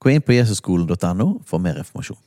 Gå 0.00 0.10
inn 0.10 0.22
på 0.24 0.32
jesusskolen.no 0.32 1.26
for 1.44 1.60
mer 1.60 1.76
informasjon. 1.82 2.20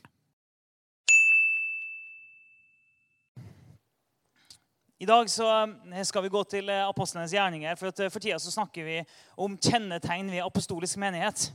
I 5.02 5.06
dag 5.06 5.30
så 5.30 5.48
eh, 5.92 6.04
skal 6.06 6.24
vi 6.24 6.30
gå 6.32 6.44
til 6.48 6.70
eh, 6.70 6.86
apostlenes 6.88 7.34
gjerninger. 7.34 7.76
For, 7.76 7.90
eh, 7.90 8.12
for 8.14 8.24
tida 8.24 8.38
snakker 8.40 8.86
vi 8.86 9.00
om 9.42 9.58
kjennetegn 9.58 10.30
ved 10.32 10.46
apostolisk 10.46 11.00
menighet. 11.02 11.50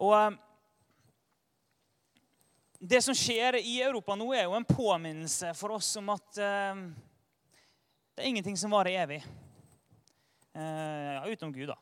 Og 0.00 0.34
det 2.80 3.02
som 3.04 3.14
skjer 3.14 3.60
i 3.60 3.76
Europa 3.84 4.16
nå, 4.16 4.26
er 4.32 4.48
jo 4.48 4.56
en 4.56 4.66
påminnelse 4.66 5.52
for 5.54 5.76
oss 5.76 5.92
om 6.00 6.08
at 6.16 6.26
det 6.34 8.24
er 8.24 8.26
ingenting 8.32 8.58
som 8.58 8.74
varer 8.74 9.04
evig. 9.04 9.20
Ja, 10.54 11.22
utenom 11.30 11.54
Gud, 11.54 11.70
da. 11.70 11.78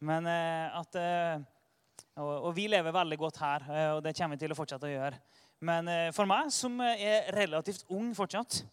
Men 0.00 0.30
at 0.30 0.96
og, 2.20 2.32
og, 2.48 2.50
vi 2.56 2.66
lever 2.68 2.94
veldig 2.94 3.18
godt 3.20 3.40
her, 3.40 3.66
og 3.96 4.02
det 4.04 4.14
kommer 4.18 4.36
vi 4.36 4.44
til 4.44 4.52
å 4.52 4.58
fortsette 4.58 4.88
å 4.88 4.92
gjøre. 4.92 5.20
Men 5.62 5.88
for 6.12 6.28
meg, 6.28 6.50
som 6.52 6.80
er 6.84 7.30
relativt 7.32 7.86
ung 7.94 8.10
fortsatt, 8.18 8.64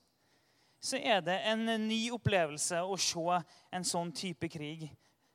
så 0.81 0.97
er 0.97 1.21
det 1.23 1.35
en 1.51 1.67
ny 1.85 1.99
opplevelse 2.15 2.81
å 2.81 2.97
se 2.99 3.41
en 3.75 3.85
sånn 3.85 4.11
type 4.15 4.49
krig. 4.51 4.87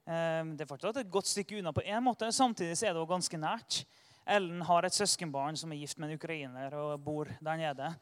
Det 0.05 0.65
er 0.65 0.69
fortsatt 0.69 0.99
et 1.01 1.13
godt 1.13 1.31
stykke 1.31 1.61
unna 1.61 1.73
på 1.73 1.85
en 1.85 2.03
måte. 2.05 2.29
Samtidig 2.35 2.77
så 2.77 2.89
er 2.89 2.97
det 2.97 3.01
også 3.01 3.13
ganske 3.13 3.41
nært. 3.41 3.85
Ellen 4.25 4.65
har 4.65 4.85
et 4.85 4.97
søskenbarn 4.97 5.57
som 5.61 5.73
er 5.73 5.83
gift 5.83 6.01
med 6.01 6.11
en 6.11 6.19
ukrainer 6.19 6.77
og 6.81 6.97
bor 7.05 7.31
der 7.45 7.61
nede. 7.61 7.93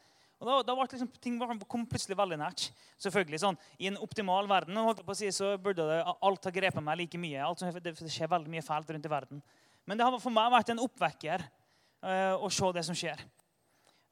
Og 0.43 0.49
da, 0.49 0.55
da 0.67 0.75
liksom, 0.83 1.11
Ting 1.23 1.39
kom 1.71 1.85
plutselig 1.87 2.19
veldig 2.19 2.39
nært. 2.41 2.69
Selvfølgelig 3.03 3.43
sånn, 3.43 3.59
I 3.79 3.91
en 3.91 3.99
optimal 4.03 4.49
verden 4.51 4.79
si, 5.15 5.31
så 5.35 5.55
burde 5.63 5.87
det, 5.87 6.01
alt 6.03 6.49
ha 6.49 6.55
grepet 6.55 6.83
meg 6.83 6.99
like 6.99 7.21
mye. 7.21 7.43
Alt, 7.47 7.63
det, 7.83 7.95
skjer 8.11 8.31
veldig 8.31 8.51
mye 8.51 8.65
fælt 8.67 8.91
rundt 8.91 9.07
i 9.07 9.13
verden. 9.13 9.43
Men 9.87 9.99
det 9.99 10.07
har 10.07 10.19
for 10.23 10.35
meg 10.35 10.51
vært 10.55 10.73
en 10.73 10.83
oppvekker 10.83 11.43
uh, 11.43 12.35
å 12.39 12.51
se 12.53 12.73
det 12.77 12.85
som 12.87 12.97
skjer. 12.97 13.23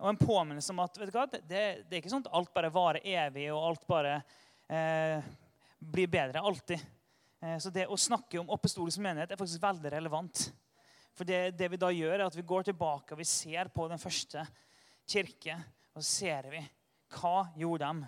Og 0.01 0.09
en 0.11 0.21
påminnelse 0.21 0.73
om 0.73 0.81
at 0.83 0.97
vet 0.99 1.11
du 1.11 1.19
hva, 1.19 1.27
det, 1.31 1.43
det, 1.51 1.61
er 1.93 1.99
ikke 2.01 2.13
sånn 2.13 2.25
at 2.25 2.33
alt 2.39 2.53
bare 2.55 2.73
varer 2.73 3.05
evig, 3.05 3.51
og 3.53 3.67
alt 3.69 3.85
bare 3.91 4.17
uh, 4.73 5.29
blir 5.79 6.11
bedre 6.11 6.43
alltid. 6.43 6.83
Uh, 7.43 7.57
så 7.61 7.73
det 7.75 7.87
å 7.87 7.99
snakke 8.01 8.41
om 8.41 8.51
oppestolisk 8.55 9.03
menighet 9.05 9.35
er 9.35 9.41
faktisk 9.41 9.63
veldig 9.63 9.95
relevant. 9.95 10.49
For 11.17 11.29
det, 11.29 11.53
det, 11.59 11.69
vi 11.73 11.81
da 11.81 11.91
gjør, 11.93 12.17
er 12.17 12.27
at 12.27 12.39
vi 12.39 12.47
går 12.47 12.71
tilbake 12.71 13.15
og 13.15 13.21
vi 13.21 13.29
ser 13.29 13.71
på 13.75 13.87
den 13.91 14.01
første 14.01 14.45
kirke. 15.11 15.59
Og 15.95 16.03
så 16.03 16.09
ser 16.09 16.51
vi 16.53 16.63
hva 17.19 17.51
gjorde 17.59 17.87
dem? 17.87 18.05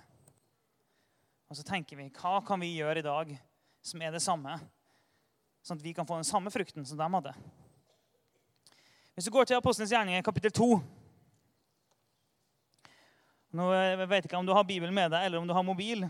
Og 1.51 1.59
så 1.59 1.65
tenker 1.67 1.99
vi 1.99 2.09
hva 2.17 2.39
kan 2.47 2.63
vi 2.63 2.71
gjøre 2.79 3.03
i 3.03 3.05
dag 3.05 3.35
som 3.85 4.01
er 4.01 4.15
det 4.15 4.23
samme? 4.25 4.55
Sånn 5.63 5.79
at 5.79 5.85
vi 5.85 5.93
kan 5.95 6.07
få 6.07 6.19
den 6.19 6.27
samme 6.27 6.51
frukten 6.51 6.87
som 6.87 6.99
de 6.99 7.07
hadde. 7.07 7.33
Hvis 9.15 9.29
du 9.29 9.31
går 9.31 9.47
til 9.47 9.61
Apostlenes 9.61 9.93
gjerninger, 9.95 10.25
kapittel 10.27 10.51
2 10.57 10.67
Nå 13.53 13.67
jeg 13.75 13.99
eh, 14.01 14.09
vet 14.09 14.25
ikke 14.25 14.39
om 14.41 14.47
du 14.49 14.55
har 14.57 14.65
Bibelen 14.65 14.95
med 14.97 15.11
deg, 15.13 15.27
eller 15.27 15.39
om 15.39 15.47
du 15.47 15.53
har 15.53 15.65
mobil. 15.67 16.07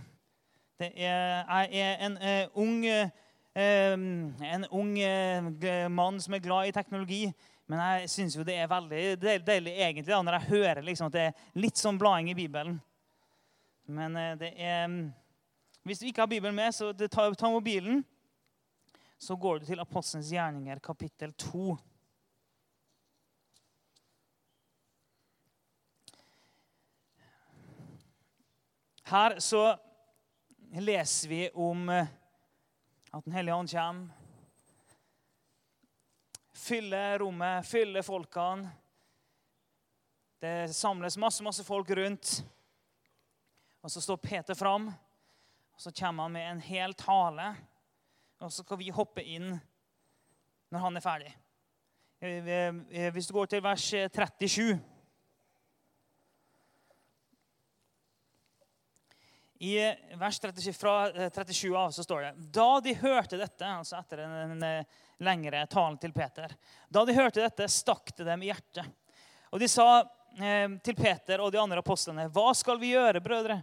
Det 0.78 0.92
er, 0.94 1.42
er 1.66 2.04
en 2.06 2.14
uh, 2.22 2.60
ung 2.62 2.84
uh, 2.86 3.10
en 3.58 4.66
ung 4.70 4.92
uh, 4.94 5.88
mann 5.90 6.20
som 6.22 6.36
er 6.36 6.44
glad 6.44 6.70
i 6.70 6.74
teknologi. 6.76 7.24
Men 7.66 7.82
jeg 7.82 8.12
syns 8.14 8.38
det 8.46 8.54
er 8.54 8.70
veldig 8.70 9.02
deilig 9.42 9.74
egentlig 9.74 10.06
da, 10.06 10.22
når 10.22 10.38
jeg 10.38 10.50
hører 10.52 10.86
liksom, 10.86 11.10
at 11.10 11.16
det 11.18 11.26
er 11.26 11.58
litt 11.58 11.82
sånn 11.82 11.98
blading 11.98 12.30
i 12.30 12.38
Bibelen. 12.38 12.78
Men 13.90 14.14
det 14.38 14.54
er 14.56 14.86
Hvis 15.82 15.98
du 15.98 16.06
ikke 16.06 16.22
har 16.22 16.30
Bibelen 16.30 16.54
med, 16.54 16.70
så 16.74 16.92
ta, 16.94 17.26
ta 17.34 17.50
mobilen. 17.50 18.04
Så 19.22 19.36
går 19.36 19.58
du 19.58 19.66
til 19.66 19.78
Apostelens 19.78 20.32
gjerninger, 20.34 20.80
kapittel 20.82 21.30
2. 21.38 21.76
Her 29.12 29.36
så 29.38 29.60
leser 30.74 31.30
vi 31.30 31.40
om 31.54 31.86
eh, 31.94 32.10
at 33.12 33.24
Den 33.24 33.38
hellige 33.38 33.54
ånd 33.54 33.70
kommer. 33.70 34.10
Fyller 36.52 37.18
rommet, 37.22 37.66
fyller 37.66 38.02
folkene. 38.02 38.74
Det 40.42 40.74
samles 40.74 41.14
masse, 41.16 41.46
masse 41.46 41.62
folk 41.64 41.90
rundt. 41.94 42.40
Og 43.86 43.90
så 43.90 44.02
står 44.02 44.16
Peter 44.16 44.58
fram, 44.58 44.90
og 45.74 45.80
så 45.80 45.94
kommer 45.94 46.26
han 46.26 46.40
med 46.40 46.50
en 46.50 46.70
hel 46.74 46.94
tale. 46.98 47.54
Og 48.42 48.50
så 48.50 48.64
skal 48.64 48.78
vi 48.80 48.90
hoppe 48.90 49.22
inn 49.22 49.52
når 50.72 50.82
han 50.82 50.98
er 50.98 51.04
ferdig. 51.04 51.32
Eh, 52.22 52.48
eh, 52.48 53.10
hvis 53.14 53.28
du 53.28 53.36
går 53.36 53.50
til 53.50 53.62
vers 53.62 53.84
37 54.10 54.78
I 59.62 59.94
vers 60.18 60.40
37, 60.40 60.72
fra 60.74 60.94
37 61.30 61.68
eh, 61.68 61.80
av 61.80 61.90
så 61.94 62.02
står 62.02 62.22
det 62.22 62.32
Da 62.54 62.80
de 62.82 62.94
hørte 62.98 63.38
dette, 63.38 63.66
altså 63.66 64.00
etter 64.00 64.24
en, 64.24 64.32
en 64.56 64.64
eh, 64.66 65.02
lengre 65.22 65.60
talen 65.70 66.00
til 66.02 66.14
Peter 66.14 66.50
Da 66.90 67.04
de 67.06 67.14
hørte 67.14 67.44
dette, 67.44 67.68
stakk 67.70 68.10
det 68.16 68.26
dem 68.26 68.42
i 68.42 68.50
hjertet. 68.50 68.88
Og 69.54 69.62
de 69.62 69.68
sa 69.70 69.86
eh, 70.34 70.66
til 70.82 70.98
Peter 70.98 71.42
og 71.44 71.52
de 71.54 71.62
andre 71.62 71.78
apostlene, 71.78 72.26
'Hva 72.26 72.50
skal 72.58 72.82
vi 72.82 72.90
gjøre, 72.96 73.22
brødre?' 73.22 73.62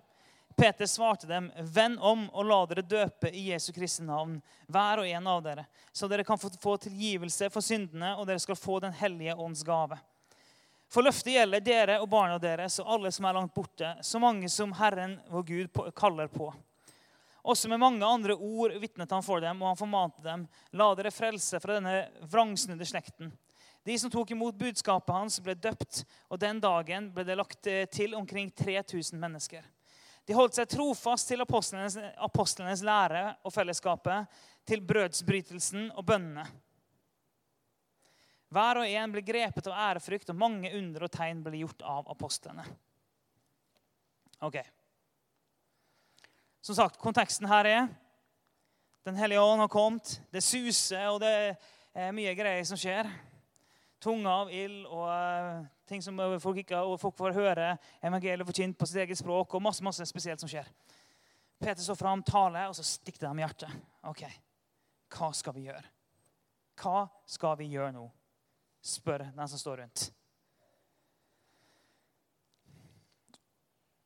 Peter 0.59 0.85
svarte 0.85 1.27
dem, 1.27 1.51
'Vend 1.55 1.99
om 1.99 2.25
og 2.29 2.45
la 2.45 2.65
dere 2.67 2.81
døpe 2.83 3.29
i 3.31 3.45
Jesu 3.53 3.71
Kristi 3.71 4.03
navn, 4.03 4.41
hver 4.67 4.99
og 4.99 5.07
en 5.07 5.27
av 5.27 5.43
dere,' 5.43 5.65
'så 5.93 6.09
dere 6.09 6.23
kan 6.27 6.37
få 6.37 6.77
tilgivelse 6.77 7.49
for 7.49 7.61
syndene, 7.61 8.17
og 8.17 8.27
dere 8.27 8.39
skal 8.39 8.55
få 8.55 8.79
Den 8.79 8.91
hellige 8.91 9.35
ånds 9.35 9.63
gave.' 9.63 9.99
For 10.89 11.05
løftet 11.05 11.31
gjelder 11.31 11.63
dere 11.63 12.01
og 12.01 12.09
barna 12.09 12.37
deres 12.37 12.79
og 12.79 12.91
alle 12.91 13.11
som 13.11 13.25
er 13.25 13.33
langt 13.33 13.53
borte, 13.53 13.95
så 14.01 14.19
mange 14.19 14.49
som 14.49 14.73
Herren 14.73 15.19
vår 15.29 15.43
Gud 15.43 15.93
kaller 15.95 16.27
på. 16.27 16.53
Også 17.43 17.69
med 17.69 17.79
mange 17.79 18.05
andre 18.05 18.35
ord 18.35 18.75
vitnet 18.81 19.11
han 19.11 19.23
for 19.23 19.39
dem, 19.39 19.61
og 19.61 19.67
han 19.67 19.77
formante 19.77 20.21
dem. 20.21 20.47
La 20.73 20.93
dere 20.95 21.11
frelse 21.11 21.59
fra 21.59 21.77
denne 21.77 22.09
vrangsnudde 22.27 22.85
slekten. 22.85 23.31
De 23.85 23.99
som 23.99 24.11
tok 24.11 24.31
imot 24.31 24.57
budskapet 24.59 25.15
hans, 25.15 25.39
ble 25.39 25.55
døpt, 25.55 26.03
og 26.27 26.39
den 26.39 26.59
dagen 26.59 27.13
ble 27.13 27.23
det 27.23 27.37
lagt 27.39 27.67
eh, 27.67 27.85
til 27.85 28.15
omkring 28.15 28.51
3000 28.51 29.15
mennesker. 29.19 29.63
De 30.29 30.35
holdt 30.37 30.59
seg 30.59 30.67
trofast 30.69 31.25
til 31.31 31.41
apostlenes, 31.41 31.95
apostlenes 32.21 32.83
lære 32.85 33.23
og 33.41 33.49
fellesskapet, 33.49 34.27
til 34.69 34.83
brødsbrytelsen 34.85 35.87
og 35.97 36.05
bønnene. 36.05 36.43
Hver 38.53 38.83
og 38.83 38.91
en 38.93 39.15
ble 39.15 39.23
grepet 39.25 39.69
av 39.71 39.79
ærefrykt, 39.87 40.29
og 40.29 40.37
mange 40.37 40.69
under 40.77 41.07
og 41.07 41.11
tegn 41.15 41.41
ble 41.41 41.63
gjort 41.63 41.81
av 41.81 42.11
apostlene. 42.13 42.61
Ok. 44.45 44.59
Som 46.61 46.77
sagt, 46.77 47.01
konteksten 47.01 47.49
her 47.49 47.65
er 47.65 47.89
Den 49.07 49.17
hellige 49.17 49.41
ånd 49.41 49.63
har 49.63 49.71
kommet. 49.71 50.19
Det 50.29 50.43
suser, 50.45 51.07
og 51.09 51.23
det 51.23 51.55
er 51.97 52.13
mye 52.13 52.35
greier 52.37 52.65
som 52.67 52.77
skjer. 52.77 53.09
Tunga 53.99 54.35
av 54.43 54.51
ild 54.55 54.85
og 54.87 55.07
uh, 55.11 55.65
ting 55.89 56.03
som 56.03 56.19
folk 56.39 56.61
ikke 56.61 56.79
og 56.87 56.99
folk 57.01 57.17
får 57.17 57.35
høre 57.35 57.73
evangeliet 58.05 58.47
forkynt 58.47 58.77
på 58.79 58.87
sitt 58.87 59.01
eget 59.03 59.19
språk, 59.19 59.55
og 59.55 59.63
masse 59.63 59.83
masse 59.83 60.05
spesielt 60.07 60.39
som 60.39 60.51
skjer. 60.51 60.67
Peter 61.59 61.83
så 61.83 61.95
fram, 61.99 62.23
taler, 62.23 62.69
og 62.69 62.77
så 62.77 62.85
stikker 62.87 63.27
dem 63.27 63.41
i 63.41 63.43
hjertet. 63.43 63.73
Ok, 64.07 64.23
hva 65.11 65.33
skal 65.35 65.57
vi 65.57 65.65
gjøre? 65.67 65.83
Hva 66.79 67.03
skal 67.27 67.59
vi 67.59 67.67
gjøre 67.73 67.91
nå? 67.97 68.07
spør 68.81 69.25
den 69.35 69.47
som 69.47 69.59
står 69.59 69.77
rundt. 69.77 70.05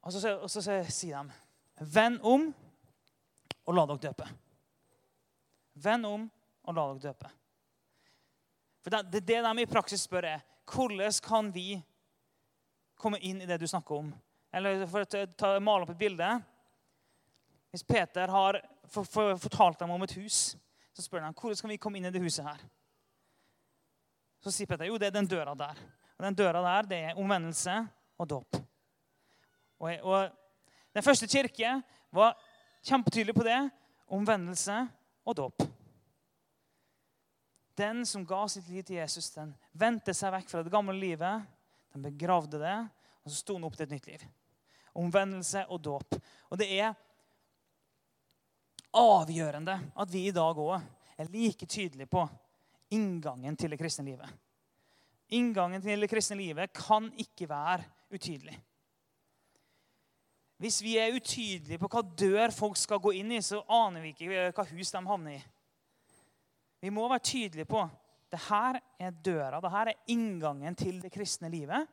Og 0.01 0.13
så, 0.13 0.33
og 0.35 0.49
så 0.51 0.61
sier 0.61 1.23
de, 1.23 1.31
'Vend 1.79 2.19
om 2.23 2.53
og 3.65 3.75
la 3.75 3.85
dere 3.85 3.97
døpe'. 3.97 4.27
Vend 5.73 6.05
om 6.05 6.31
og 6.63 6.75
la 6.75 6.87
dere 6.87 6.99
døpe. 6.99 7.29
For 8.83 8.91
det, 8.91 9.21
det, 9.23 9.39
de 9.41 9.61
i 9.61 9.69
praksis 9.69 10.03
spør, 10.03 10.27
er 10.27 10.43
hvordan 10.67 11.19
kan 11.23 11.51
vi 11.55 11.77
komme 12.99 13.19
inn 13.23 13.41
i 13.41 13.47
det 13.47 13.57
du 13.61 13.67
snakker 13.67 13.95
om? 13.95 14.11
Eller 14.53 14.85
for 14.87 15.03
å 15.03 15.25
ta, 15.37 15.55
male 15.63 15.85
opp 15.85 15.95
et 15.95 15.99
bilde 15.99 16.27
Hvis 17.73 17.85
Peter 17.87 18.29
har 18.29 18.59
for, 18.85 19.07
for, 19.07 19.33
fortalt 19.41 19.79
dem 19.81 19.91
om 19.95 20.03
et 20.05 20.13
hus, 20.19 20.53
så 20.93 21.01
spør 21.01 21.25
han 21.25 21.33
hvordan 21.33 21.63
kan 21.63 21.73
vi 21.73 21.79
komme 21.81 21.97
inn 21.97 22.05
i 22.05 22.13
det 22.13 22.21
huset 22.21 22.45
her. 22.45 22.59
Så 24.43 24.51
sier 24.53 24.69
Peter 24.69 24.85
jo, 24.85 24.99
det 25.01 25.09
er 25.09 25.15
den 25.15 25.29
døra 25.31 25.55
der. 25.57 25.79
Og 26.19 26.25
den 26.27 26.37
døra 26.37 26.61
der, 26.61 26.89
det 26.91 26.99
er 27.07 27.19
omvendelse 27.19 27.79
og 28.19 28.29
dåp. 28.29 28.59
Og, 29.79 29.89
og 30.03 30.29
den 30.93 31.05
første 31.05 31.27
kirke 31.31 31.79
var 32.13 32.35
kjempetydelig 32.85 33.33
på 33.33 33.47
det. 33.47 33.57
Omvendelse 34.13 34.83
og 35.25 35.39
dåp. 35.39 35.65
Den 37.77 38.05
som 38.05 38.25
ga 38.25 38.43
sitt 38.51 38.67
liv 38.69 38.83
til 38.85 38.99
Jesus, 38.99 39.31
den 39.33 39.53
vendte 39.71 40.13
seg 40.13 40.33
vekk 40.35 40.51
fra 40.51 40.61
det 40.65 40.73
gamle 40.73 40.93
livet. 40.97 41.45
Den 41.93 42.05
begravde 42.05 42.59
det, 42.61 42.75
og 43.23 43.31
så 43.31 43.39
sto 43.39 43.57
den 43.57 43.65
opp 43.65 43.77
til 43.77 43.87
et 43.87 43.95
nytt 43.95 44.09
liv. 44.11 44.25
Omvendelse 44.97 45.65
og 45.73 45.81
dåp. 45.81 46.17
Og 46.53 46.59
det 46.61 46.69
er 46.77 46.93
avgjørende 48.93 49.79
at 49.97 50.11
vi 50.13 50.27
i 50.27 50.35
dag 50.35 50.59
òg 50.61 50.75
er 51.17 51.31
like 51.33 51.65
tydelige 51.65 52.09
på 52.09 52.27
inngangen 52.93 53.57
til 53.57 53.73
det 53.73 53.79
kristne 53.81 54.05
livet. 54.05 54.29
Inngangen 55.33 55.81
til 55.81 56.03
det 56.03 56.11
kristne 56.11 56.37
livet 56.37 56.73
kan 56.77 57.09
ikke 57.17 57.49
være 57.49 57.87
utydelig. 58.13 58.55
Hvis 60.61 60.77
vi 60.85 60.93
er 61.01 61.15
utydelige 61.17 61.81
på 61.81 61.89
hva 61.89 62.03
dør 62.05 62.53
folk 62.53 62.77
skal 62.79 63.01
gå 63.01 63.15
inn 63.17 63.33
i, 63.33 63.41
så 63.41 63.63
aner 63.65 64.03
vi 64.03 64.13
ikke 64.13 64.51
hva 64.53 64.65
hus 64.69 64.93
de 64.93 65.01
havner 65.09 65.39
i. 65.39 65.41
Vi 66.83 66.91
må 66.91 67.05
være 67.07 67.23
tydelige 67.23 67.69
på 67.69 67.85
det 68.33 68.39
her 68.49 68.79
er 68.99 69.11
døra, 69.23 69.59
det 69.61 69.71
her 69.71 69.91
er 69.91 69.99
inngangen 70.09 70.75
til 70.75 70.97
det 71.03 71.11
kristne 71.13 71.51
livet. 71.53 71.85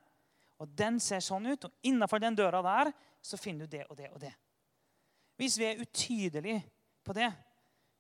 Og 0.60 0.68
den 0.76 0.96
ser 1.00 1.20
sånn 1.24 1.50
ut, 1.50 1.66
og 1.68 1.84
innafor 1.84 2.20
den 2.20 2.36
døra 2.36 2.62
der 2.64 2.90
så 3.22 3.36
finner 3.36 3.68
du 3.68 3.76
det 3.76 3.84
og 3.90 3.98
det 3.98 4.08
og 4.08 4.18
det. 4.22 4.32
Hvis 5.36 5.58
vi 5.60 5.68
er 5.68 5.82
utydelige 5.84 6.62
på 7.04 7.14
det, 7.16 7.28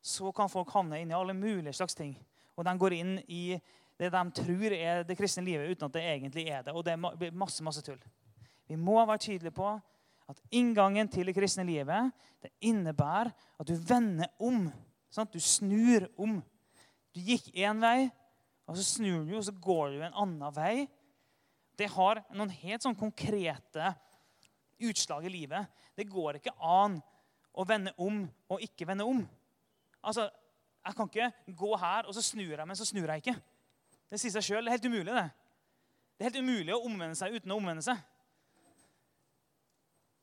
så 0.00 0.32
kan 0.32 0.48
folk 0.48 0.72
havne 0.72 1.02
inn 1.02 1.12
i 1.12 1.16
alle 1.16 1.36
mulige 1.36 1.76
slags 1.76 1.96
ting. 1.96 2.14
Og 2.56 2.64
de 2.64 2.74
går 2.80 2.96
inn 2.96 3.14
i 3.28 3.60
det 4.00 4.08
de 4.12 4.22
tror 4.40 4.72
er 4.72 5.02
det 5.04 5.16
kristne 5.18 5.44
livet, 5.44 5.68
uten 5.68 5.90
at 5.90 5.96
det 5.96 6.04
egentlig 6.08 6.46
er 6.48 6.64
det. 6.64 6.72
Og 6.72 6.84
det 6.84 6.96
blir 7.20 7.36
masse, 7.36 7.64
masse 7.64 7.84
tull. 7.84 8.00
Vi 8.68 8.76
må 8.80 8.96
være 9.04 9.20
tydelige 9.20 9.56
på 9.56 9.74
at 10.30 10.40
inngangen 10.56 11.08
til 11.12 11.28
det 11.28 11.36
kristne 11.36 11.66
livet 11.68 12.08
det 12.40 12.54
innebærer 12.64 13.32
at 13.60 13.68
du 13.68 13.74
vender 13.76 14.32
om. 14.40 14.70
Sant? 15.12 15.32
Du 15.32 15.40
snur 15.40 16.08
om. 16.16 16.38
Du 17.14 17.20
gikk 17.24 17.50
én 17.58 17.80
vei, 17.82 18.08
og 18.70 18.78
så 18.78 18.84
snur 18.86 19.24
du, 19.26 19.34
og 19.38 19.44
så 19.46 19.54
går 19.54 19.96
du 19.96 20.02
en 20.06 20.18
annen 20.22 20.54
vei. 20.54 20.86
Det 21.78 21.88
har 21.90 22.22
noen 22.36 22.52
helt 22.52 22.84
sånn 22.84 22.98
konkrete 22.98 23.94
utslag 24.80 25.26
i 25.26 25.32
livet. 25.32 25.70
Det 25.96 26.08
går 26.10 26.38
ikke 26.38 26.54
an 26.62 27.00
å 27.50 27.66
vende 27.66 27.92
om 27.98 28.22
og 28.50 28.62
ikke 28.64 28.86
vende 28.88 29.06
om. 29.08 29.24
Altså, 30.02 30.30
Jeg 30.80 30.94
kan 30.96 31.08
ikke 31.10 31.54
gå 31.60 31.76
her, 31.76 32.06
og 32.08 32.14
så 32.16 32.22
snur 32.24 32.54
jeg, 32.56 32.66
men 32.66 32.76
så 32.76 32.86
snur 32.88 33.10
jeg 33.12 33.20
ikke. 33.20 33.34
Det 34.08 34.16
sier 34.16 34.32
seg 34.32 34.46
sjøl. 34.46 34.64
Det 34.64 34.70
er 34.70 34.78
helt 34.78 34.86
umulig. 34.88 35.12
Det 35.12 35.24
Det 36.16 36.24
er 36.24 36.30
helt 36.30 36.48
umulig 36.48 36.72
å 36.72 36.86
omvende 36.88 37.16
seg 37.16 37.34
uten 37.36 37.52
å 37.52 37.58
omvende 37.60 37.84
seg. 37.84 38.00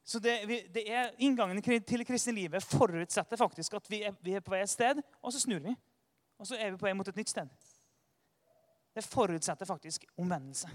Så 0.08 0.20
det, 0.20 0.34
det 0.74 0.84
er 0.90 1.12
Inngangen 1.20 1.62
til 1.62 2.00
det 2.00 2.08
kristne 2.08 2.34
livet 2.34 2.64
forutsetter 2.64 3.38
faktisk 3.38 3.74
at 3.78 3.90
vi 3.92 4.02
er, 4.08 4.16
vi 4.24 4.34
er 4.34 4.42
på 4.42 4.54
vei 4.54 4.64
et 4.64 4.72
sted, 4.72 5.02
og 5.22 5.34
så 5.34 5.42
snur 5.44 5.60
vi. 5.60 5.76
Og 6.38 6.48
så 6.48 6.58
er 6.58 6.72
vi 6.72 6.78
på 6.78 6.86
vei 6.86 6.94
mot 6.98 7.08
et 7.08 7.18
nytt 7.18 7.32
sted. 7.32 7.50
Det 8.98 9.06
forutsetter 9.06 9.70
faktisk 9.70 10.06
omvendelse. 10.18 10.70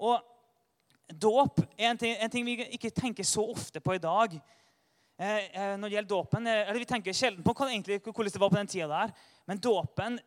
Og 0.00 0.20
dåp 1.12 1.60
er 1.76 1.90
en 1.90 1.98
ting, 2.00 2.16
en 2.16 2.32
ting, 2.32 2.46
vi 2.46 2.56
ikke 2.76 2.92
tenker 2.96 3.26
så 3.26 3.44
ofte 3.52 3.80
på 3.80 3.96
i 3.96 4.02
dag. 4.02 4.36
Eh, 5.20 5.36
eh 5.52 5.76
når 5.76 5.88
det 5.88 5.94
gjelder 5.94 6.08
dåpen, 6.08 6.46
eh, 6.46 6.68
eller 6.68 6.78
Vi 6.78 6.84
tenker 6.84 7.12
sjelden 7.12 7.44
på 7.44 7.54
egentlig, 7.68 8.00
hvordan 8.00 8.32
det 8.32 8.40
var 8.40 8.50
på 8.50 8.56
den 8.56 8.66
tida 8.66 8.88
der. 8.88 9.12
Men 9.46 9.58
dåpen 9.58 10.20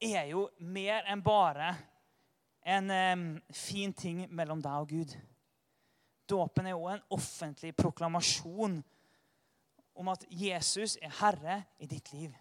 er 0.00 0.24
jo 0.26 0.48
mer 0.58 1.04
enn 1.06 1.22
bare 1.22 1.76
en 2.64 2.90
eh, 2.90 3.40
fin 3.52 3.92
ting 3.92 4.26
mellom 4.30 4.62
deg 4.62 4.72
og 4.72 4.88
Gud. 4.88 5.16
Dåpen 6.28 6.66
er 6.66 6.74
òg 6.74 6.92
en 6.92 7.06
offentlig 7.10 7.74
proklamasjon 7.76 8.82
om 9.94 10.08
at 10.08 10.24
Jesus 10.30 10.96
er 11.02 11.10
herre 11.20 11.62
i 11.78 11.86
ditt 11.86 12.12
liv. 12.12 12.32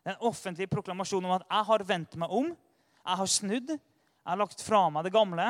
Det 0.00 0.12
er 0.12 0.16
en 0.16 0.28
offentlig 0.30 0.68
proklamasjon 0.72 1.24
om 1.28 1.36
at 1.36 1.44
jeg 1.44 1.68
har 1.68 1.84
vendt 1.88 2.16
meg 2.20 2.32
om, 2.32 2.50
jeg 3.00 3.20
har 3.20 3.30
snudd, 3.30 3.70
jeg 3.70 4.28
har 4.30 4.40
lagt 4.40 4.62
fra 4.64 4.86
meg 4.92 5.04
det 5.06 5.12
gamle, 5.14 5.48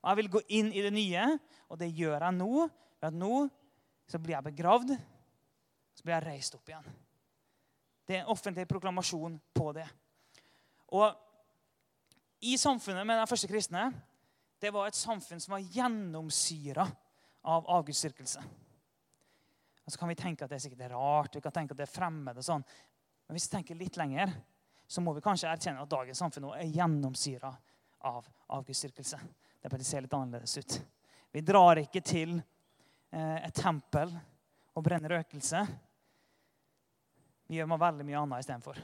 og 0.00 0.10
jeg 0.10 0.20
vil 0.20 0.30
gå 0.36 0.42
inn 0.56 0.70
i 0.72 0.84
det 0.84 0.92
nye. 0.94 1.24
Og 1.70 1.78
det 1.80 1.90
gjør 1.96 2.24
jeg 2.24 2.36
nå. 2.36 2.68
ved 3.00 3.08
at 3.08 3.16
Nå 3.16 3.48
så 4.10 4.18
blir 4.18 4.34
jeg 4.34 4.46
begravd, 4.48 4.94
så 5.94 6.02
blir 6.02 6.16
jeg 6.16 6.26
reist 6.26 6.56
opp 6.56 6.70
igjen. 6.70 6.86
Det 8.08 8.16
er 8.16 8.24
en 8.24 8.32
offentlig 8.32 8.64
proklamasjon 8.66 9.36
på 9.54 9.66
det. 9.76 9.86
Og 10.98 11.14
i 12.42 12.56
samfunnet 12.58 13.06
med 13.06 13.20
de 13.20 13.28
første 13.30 13.50
kristne 13.50 13.90
det 14.60 14.72
var 14.74 14.90
et 14.90 14.98
samfunn 14.98 15.40
som 15.40 15.54
var 15.54 15.68
gjennomsyra 15.72 16.84
av 17.48 17.68
avgudsdyrkelse. 17.78 18.42
Så 19.90 19.98
kan 19.98 20.10
vi 20.10 20.18
tenke 20.18 20.44
at 20.44 20.50
det 20.52 20.58
er 20.58 20.64
sikkert 20.66 20.92
rart, 20.92 21.34
vi 21.34 21.42
kan 21.42 21.54
tenke 21.54 21.74
at 21.74 21.80
det 21.80 21.86
er 21.86 21.94
fremmed. 21.94 22.36
og 22.36 22.44
sånn. 22.44 22.66
Men 23.30 23.36
hvis 23.38 23.44
vi 23.46 23.50
tenker 23.52 23.76
litt 23.78 23.94
lenger, 23.94 24.32
så 24.90 24.98
må 25.00 25.12
vi 25.14 25.20
kanskje 25.22 25.46
erkjenne 25.46 25.84
at 25.84 25.90
dagens 25.92 26.18
samfunn 26.18 26.48
er 26.50 26.64
gjennomsyra 26.66 27.52
av 28.10 28.26
avgudsdyrkelse. 28.56 29.20
Det 29.62 29.84
ser 29.86 30.02
litt 30.02 30.16
annerledes 30.18 30.58
ut. 30.58 30.74
Vi 31.30 31.42
drar 31.46 31.78
ikke 31.78 32.02
til 32.02 32.32
eh, 32.40 33.36
et 33.36 33.54
tempel 33.54 34.10
og 34.74 34.82
brenner 34.82 35.14
røkelse. 35.14 35.62
Vi 37.46 37.60
gjør 37.60 37.70
veldig 37.76 38.08
mye 38.10 38.18
annet 38.24 38.42
istedenfor. 38.42 38.82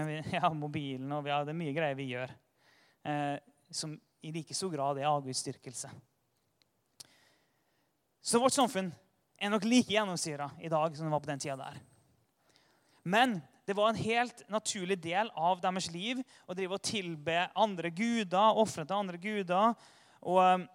Men 0.00 0.08
vi 0.08 0.18
har 0.46 0.56
mobilen, 0.56 1.12
og 1.12 1.28
har, 1.28 1.44
det 1.44 1.52
er 1.52 1.60
mye 1.60 1.76
greier 1.76 2.00
vi 2.00 2.08
gjør 2.14 2.32
eh, 3.04 3.36
som 3.68 4.00
i 4.24 4.32
like 4.32 4.56
stor 4.56 4.72
grad 4.72 4.96
er 4.96 5.12
avgudsdyrkelse. 5.12 5.92
Så 8.24 8.40
vårt 8.40 8.56
samfunn 8.56 8.94
er 9.36 9.52
nok 9.52 9.68
like 9.68 9.92
gjennomsyra 9.92 10.54
i 10.56 10.72
dag 10.72 10.96
som 10.96 11.04
det 11.04 11.18
var 11.18 11.26
på 11.28 11.34
den 11.36 11.50
tida 11.50 11.60
der. 11.66 11.88
Men 13.02 13.40
det 13.64 13.74
var 13.74 13.88
en 13.88 13.98
helt 13.98 14.48
naturlig 14.48 14.98
del 15.02 15.30
av 15.34 15.60
deres 15.62 15.90
liv 15.90 16.22
å 16.46 16.54
drive 16.54 16.78
og 16.78 16.86
tilbe 16.86 17.44
andre 17.54 17.90
guder, 17.94 18.58
ofre 18.58 18.84
til 18.86 18.98
andre 18.98 19.20
guder. 19.22 19.76
Og 20.26 20.40
um, 20.42 20.66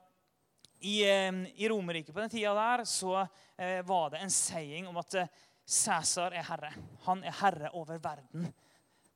i, 0.80 1.02
um, 1.30 1.44
i 1.56 1.70
Romerriket 1.72 2.16
på 2.16 2.22
den 2.24 2.32
tida 2.32 2.54
der 2.56 2.84
så 2.88 3.20
eh, 3.22 3.82
var 3.88 4.12
det 4.14 4.22
en 4.22 4.34
saying 4.34 4.88
om 4.88 5.00
at 5.02 5.20
eh, 5.20 5.32
Cæsar 5.68 6.32
er 6.32 6.46
herre. 6.48 6.70
Han 7.04 7.24
er 7.28 7.36
herre 7.42 7.72
over 7.76 8.00
verden. 8.00 8.46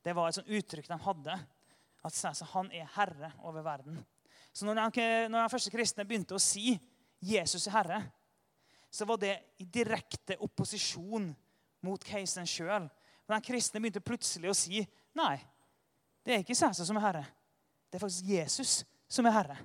Det 0.04 0.12
var 0.12 0.28
et 0.28 0.36
sånt 0.36 0.50
uttrykk 0.52 0.90
de 0.90 0.98
hadde. 1.00 1.36
At 2.04 2.16
Cæsar 2.16 2.50
han 2.52 2.68
er 2.76 2.90
herre 2.96 3.30
over 3.40 3.64
verden. 3.64 4.02
Så 4.52 4.66
når 4.68 4.82
de, 4.92 5.06
når 5.32 5.46
de 5.46 5.52
første 5.54 5.72
kristne 5.72 6.04
begynte 6.04 6.36
å 6.36 6.42
si 6.42 6.74
'Jesus 7.22 7.70
er 7.70 7.76
herre', 7.78 8.02
så 8.92 9.06
var 9.08 9.16
det 9.16 9.38
i 9.62 9.64
direkte 9.64 10.36
opposisjon 10.44 11.30
mot 11.80 12.04
keiseren 12.04 12.46
sjøl. 12.46 12.90
Den 13.28 13.44
kristne 13.44 13.80
begynte 13.80 14.02
plutselig 14.04 14.50
å 14.50 14.56
si 14.56 14.82
nei, 15.18 15.36
det 16.22 16.34
er 16.34 16.44
ikke 16.44 16.56
Cæsar 16.56 16.86
som 16.86 16.98
er 16.98 17.06
herre. 17.06 17.24
Det 17.90 17.98
er 17.98 18.04
faktisk 18.04 18.30
Jesus 18.30 18.72
som 19.10 19.26
er 19.26 19.36
herre. 19.36 19.58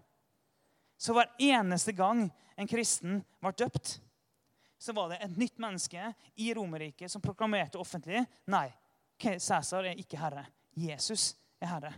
Så 0.98 1.14
hver 1.14 1.30
eneste 1.42 1.94
gang 1.94 2.26
en 2.58 2.70
kristen 2.70 3.22
var 3.44 3.56
døpt, 3.58 4.00
så 4.78 4.94
var 4.94 5.12
det 5.12 5.22
et 5.22 5.38
nytt 5.38 5.58
menneske 5.62 6.12
i 6.42 6.50
Romerriket 6.54 7.12
som 7.12 7.22
proklamerte 7.22 7.80
offentlig 7.82 8.24
nei, 8.50 8.68
Cæsar 9.18 9.88
er 9.90 9.98
ikke 9.98 10.20
herre. 10.22 10.46
Jesus 10.78 11.32
er 11.62 11.72
herre. 11.72 11.94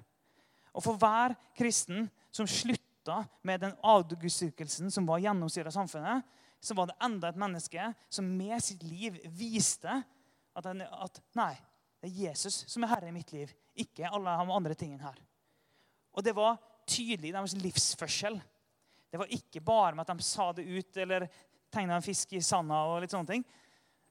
Og 0.72 0.84
for 0.86 1.00
hver 1.00 1.36
kristen 1.58 2.08
som 2.32 2.48
slutta 2.48 3.24
med 3.44 3.64
den 3.66 3.74
avgudsdyrkelsen 3.84 4.92
som 4.94 5.08
var 5.10 5.20
gjennomsyra 5.24 5.72
samfunnet, 5.74 6.24
så 6.60 6.76
var 6.76 6.90
det 6.90 7.00
enda 7.04 7.32
et 7.32 7.40
menneske 7.40 7.90
som 8.12 8.28
med 8.38 8.60
sitt 8.64 8.84
liv 8.84 9.18
viste 9.36 10.02
at, 10.60 10.68
han, 10.68 10.84
at 10.84 11.20
nei, 11.40 11.54
det 12.00 12.10
er 12.10 12.22
Jesus 12.30 12.64
som 12.70 12.84
er 12.84 12.94
herre 12.94 13.12
i 13.12 13.16
mitt 13.16 13.32
liv, 13.36 13.52
ikke 13.80 14.10
alle 14.12 14.36
de 14.40 14.56
andre 14.56 14.76
tingene 14.78 15.08
her. 15.08 15.20
Og 16.16 16.26
det 16.26 16.34
var 16.36 16.60
tydelig 16.90 17.30
i 17.30 17.36
deres 17.36 17.56
livsførsel. 17.60 18.40
Det 19.10 19.20
var 19.22 19.32
ikke 19.34 19.62
bare 19.66 19.96
med 19.96 20.06
at 20.06 20.18
de 20.18 20.26
sa 20.26 20.50
det 20.56 20.68
ut 20.68 21.00
eller 21.02 21.28
tegna 21.72 21.98
en 21.98 22.06
fisk 22.06 22.34
i 22.34 22.42
sanda. 22.44 22.82
og 22.90 23.02
litt 23.04 23.14
sånne 23.14 23.30
ting. 23.30 23.46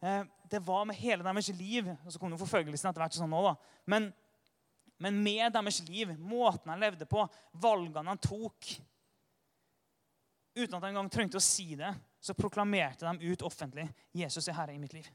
Eh, 0.00 0.22
det 0.50 0.62
var 0.64 0.86
med 0.88 0.96
hele 0.96 1.26
deres 1.26 1.50
liv. 1.58 1.88
og 2.04 2.12
Så 2.12 2.18
kom 2.18 2.32
jo 2.32 2.40
forfølgelsen 2.40 2.90
etter 2.90 3.02
hvert 3.02 3.18
sånn 3.18 3.30
nå 3.30 3.42
da. 3.44 3.54
Men, 3.90 4.10
men 5.02 5.22
med 5.22 5.52
deres 5.54 5.82
liv, 5.88 6.14
måten 6.18 6.72
de 6.72 6.78
levde 6.80 7.08
på, 7.08 7.26
valgene 7.52 8.14
de 8.14 8.28
tok 8.28 8.76
Uten 10.58 10.74
at 10.74 10.82
de 10.82 10.88
engang 10.88 11.06
trengte 11.12 11.38
å 11.38 11.44
si 11.44 11.76
det, 11.78 11.92
så 12.18 12.34
proklamerte 12.34 13.06
de 13.06 13.28
ut 13.30 13.42
offentlig 13.46 13.84
Jesus 14.16 14.48
er 14.48 14.56
herre 14.56 14.72
i 14.74 14.80
mitt 14.82 14.96
liv. 14.96 15.06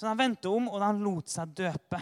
Så 0.00 0.08
de 0.08 0.16
vendte 0.16 0.48
om, 0.48 0.64
og 0.72 0.80
de 0.80 1.04
lot 1.04 1.28
seg 1.28 1.50
døpe. 1.52 1.98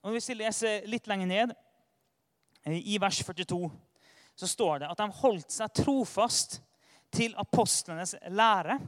Og 0.00 0.14
Hvis 0.14 0.30
vi 0.30 0.38
leser 0.38 0.86
litt 0.88 1.04
lenger 1.10 1.28
ned, 1.28 1.52
eh, 2.64 2.78
i 2.80 2.96
vers 2.96 3.18
42, 3.20 3.68
så 4.40 4.48
står 4.48 4.80
det 4.80 4.88
at 4.88 5.02
de 5.02 5.18
holdt 5.20 5.52
seg 5.52 5.76
trofast 5.76 6.62
til 7.12 7.36
apostlenes 7.36 8.16
lære, 8.32 8.78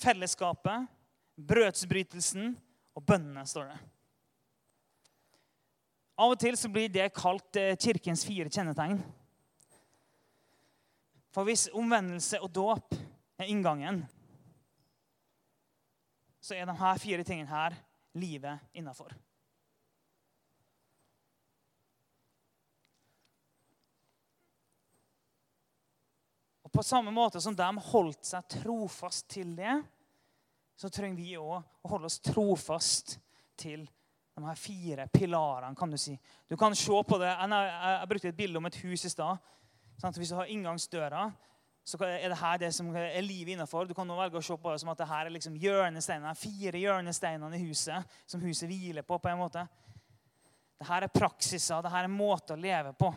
fellesskapet, 0.00 0.88
brødsbrytelsen 1.36 2.56
og 2.96 3.04
bønnene, 3.04 3.44
står 3.44 3.68
det. 3.68 3.78
Av 6.18 6.32
og 6.32 6.40
til 6.40 6.56
så 6.56 6.72
blir 6.72 6.88
det 6.88 7.12
kalt 7.12 7.60
eh, 7.60 7.76
kirkens 7.76 8.24
fire 8.24 8.48
kjennetegn. 8.48 9.02
For 11.36 11.44
hvis 11.44 11.68
omvendelse 11.76 12.40
og 12.40 12.54
dåp 12.56 12.96
er 13.36 13.52
inngangen, 13.52 14.06
så 16.48 16.56
er 16.56 16.68
de 16.68 16.76
her 16.80 17.00
fire 17.00 17.24
tingene 17.26 17.50
her 17.50 17.74
livet 18.16 18.70
innafor. 18.72 19.12
Og 26.64 26.72
På 26.72 26.82
samme 26.82 27.12
måte 27.12 27.40
som 27.40 27.56
de 27.56 27.68
holdt 27.90 28.24
seg 28.28 28.48
trofast 28.60 29.28
til 29.32 29.54
det, 29.56 29.76
så 30.78 30.90
trenger 30.92 31.16
vi 31.18 31.36
òg 31.36 31.56
å 31.58 31.90
holde 31.90 32.08
oss 32.08 32.20
trofast 32.22 33.16
til 33.58 33.86
de 34.38 34.44
her 34.46 34.58
fire 34.58 35.06
pilarene. 35.10 35.76
kan 35.76 35.90
Du 35.90 35.96
si. 35.98 36.14
Du 36.48 36.56
kan 36.56 36.74
se 36.76 37.02
på 37.02 37.18
det. 37.18 37.32
Jeg, 37.34 38.08
brukte 38.08 38.28
et 38.28 38.36
bilde 38.36 38.58
om 38.58 38.66
et 38.66 38.76
hus 38.84 39.04
i 39.04 39.10
stad. 39.10 39.36
Hvis 40.16 40.28
du 40.28 40.36
har 40.36 40.46
inngangsdøra, 40.46 41.32
så 41.88 41.96
er 42.04 42.28
det 42.28 42.36
her 42.36 42.58
det 42.60 42.68
som 42.76 42.90
er 42.92 43.22
livet 43.24 43.54
innafor. 43.54 43.86
Du 43.88 43.94
kan 43.96 44.04
nå 44.04 44.16
velge 44.18 44.36
å 44.36 44.44
se 44.44 44.56
på 44.60 44.72
det 44.74 44.80
som 44.82 44.90
at 44.92 44.98
det 45.00 45.06
her 45.08 45.24
er 45.24 45.32
liksom 45.32 45.54
hjørnesteinene, 45.56 46.34
fire 46.36 46.82
hjørnesteinene 46.82 47.56
i 47.56 47.62
huset 47.64 48.18
som 48.28 48.42
huset 48.44 48.68
hviler 48.68 49.06
på. 49.08 49.16
på 49.16 49.30
en 49.30 49.40
måte. 49.40 49.62
Det 50.76 50.84
her 50.84 51.06
er 51.06 51.14
praksiser, 51.14 51.80
det 51.82 51.94
her 51.94 52.04
er 52.04 52.12
måter 52.12 52.58
å 52.58 52.60
leve 52.60 52.92
på. 52.92 53.08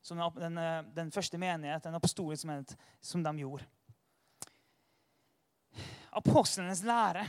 Som 0.00 0.24
den, 0.40 0.56
den 0.96 1.12
første 1.12 1.36
menighet, 1.38 1.84
den 1.84 2.00
apostoliske 2.00 2.48
menighet, 2.48 2.72
som 3.04 3.20
de 3.22 3.36
gjorde. 3.44 3.68
Apostlenes 6.16 6.80
lære. 6.86 7.28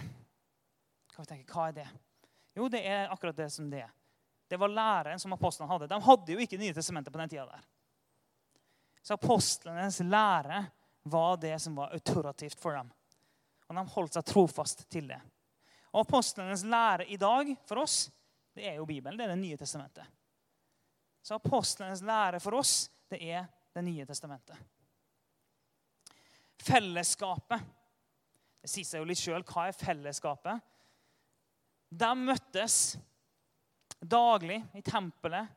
Kan 1.12 1.26
vi 1.26 1.32
tenke, 1.34 1.52
Hva 1.52 1.68
er 1.68 1.80
det? 1.82 1.90
Jo, 2.56 2.72
det 2.72 2.86
er 2.88 3.12
akkurat 3.12 3.36
det 3.36 3.52
som 3.52 3.68
det 3.68 3.84
er. 3.84 3.92
Det 4.48 4.56
var 4.56 4.72
læren 4.72 5.20
som 5.20 5.36
apostlene 5.36 5.68
hadde. 5.74 5.92
De 5.92 6.06
hadde 6.08 6.38
jo 6.38 6.40
ikke 6.40 6.62
Nye 6.62 6.74
testamentet 6.78 7.12
på 7.12 7.20
den 7.20 7.36
tida 7.36 7.50
der. 7.50 7.74
Så 9.08 9.14
apostlenes 9.14 10.00
lære 10.00 10.66
var 11.04 11.38
det 11.38 11.54
som 11.64 11.76
var 11.76 11.94
autorativt 11.96 12.60
for 12.60 12.76
dem. 12.76 12.90
Og 13.70 13.78
de 13.78 13.84
holdt 13.94 14.18
seg 14.18 14.26
trofast 14.28 14.84
til 14.92 15.08
det. 15.08 15.20
Og 15.94 16.02
apostlenes 16.02 16.66
lære 16.68 17.08
i 17.08 17.16
dag 17.16 17.54
for 17.70 17.86
oss, 17.86 18.10
det 18.52 18.68
er 18.68 18.76
jo 18.82 18.90
Bibelen. 18.90 19.16
Det 19.16 19.24
er 19.24 19.32
Det 19.32 19.40
nye 19.40 19.58
testamentet. 19.58 20.04
Så 21.24 21.40
apostlenes 21.40 22.04
lære 22.04 22.44
for 22.44 22.60
oss, 22.60 22.90
det 23.08 23.24
er 23.24 23.48
Det 23.74 23.84
nye 23.86 24.06
testamentet. 24.06 24.58
Fellesskapet. 26.68 27.64
Det 28.60 28.70
sier 28.70 28.86
seg 28.92 29.00
jo 29.00 29.08
litt 29.08 29.22
sjøl. 29.22 29.44
Hva 29.48 29.70
er 29.70 29.84
fellesskapet? 29.86 30.64
De 31.90 32.16
møttes 32.28 32.98
daglig 34.02 34.66
i 34.76 34.82
tempelet. 34.82 35.48